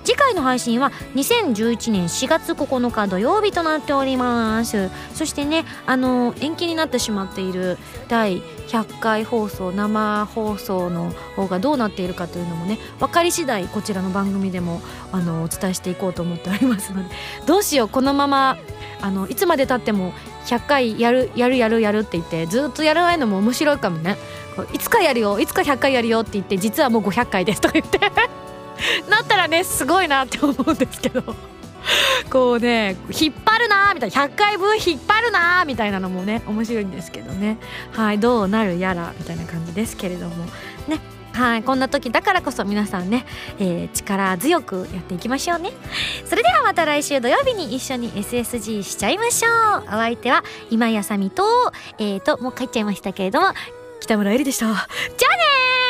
[0.05, 4.91] 次回の配信は2011年4月9日土曜日となっております。
[5.15, 7.79] そしてねあの延期になってしまっている
[8.09, 14.81] 第100回放送生放送の方がどうなっているかというのもね分かり次第こちらの番組でも
[15.13, 17.15] あのお伝えしていこうと思っておりますので
[17.47, 18.57] どうしようこのまま
[19.03, 20.13] あのいつまでたっても
[20.47, 24.17] 100回やるやるやるやるって言ってずっとやらないのも面白いかもね。
[24.73, 27.99] いつかやるよいつか100回やるよって言って実はもう500回ですとか言って。
[29.09, 31.23] なったらねすごいなって思うんですけど。
[32.31, 37.59] こうね引っ張るなーみたいな100回分引っ張るなーみたいなのもね面白いんですけどね。
[37.93, 40.47] はいどうなるやらみたいな感じですけれども。
[40.89, 41.01] ね
[41.33, 43.25] はいこんな時だからこそ皆さんね、
[43.59, 45.71] えー、力強くやっていきましょうね。
[46.25, 49.85] それではまた来週土曜日に一緒に SSG しちゃいましょう。
[49.87, 51.45] お相手は今やさみと
[51.99, 53.49] えーともう帰っちゃいましたけれども
[54.01, 54.67] 北村えりでした。
[54.67, 55.90] じゃあね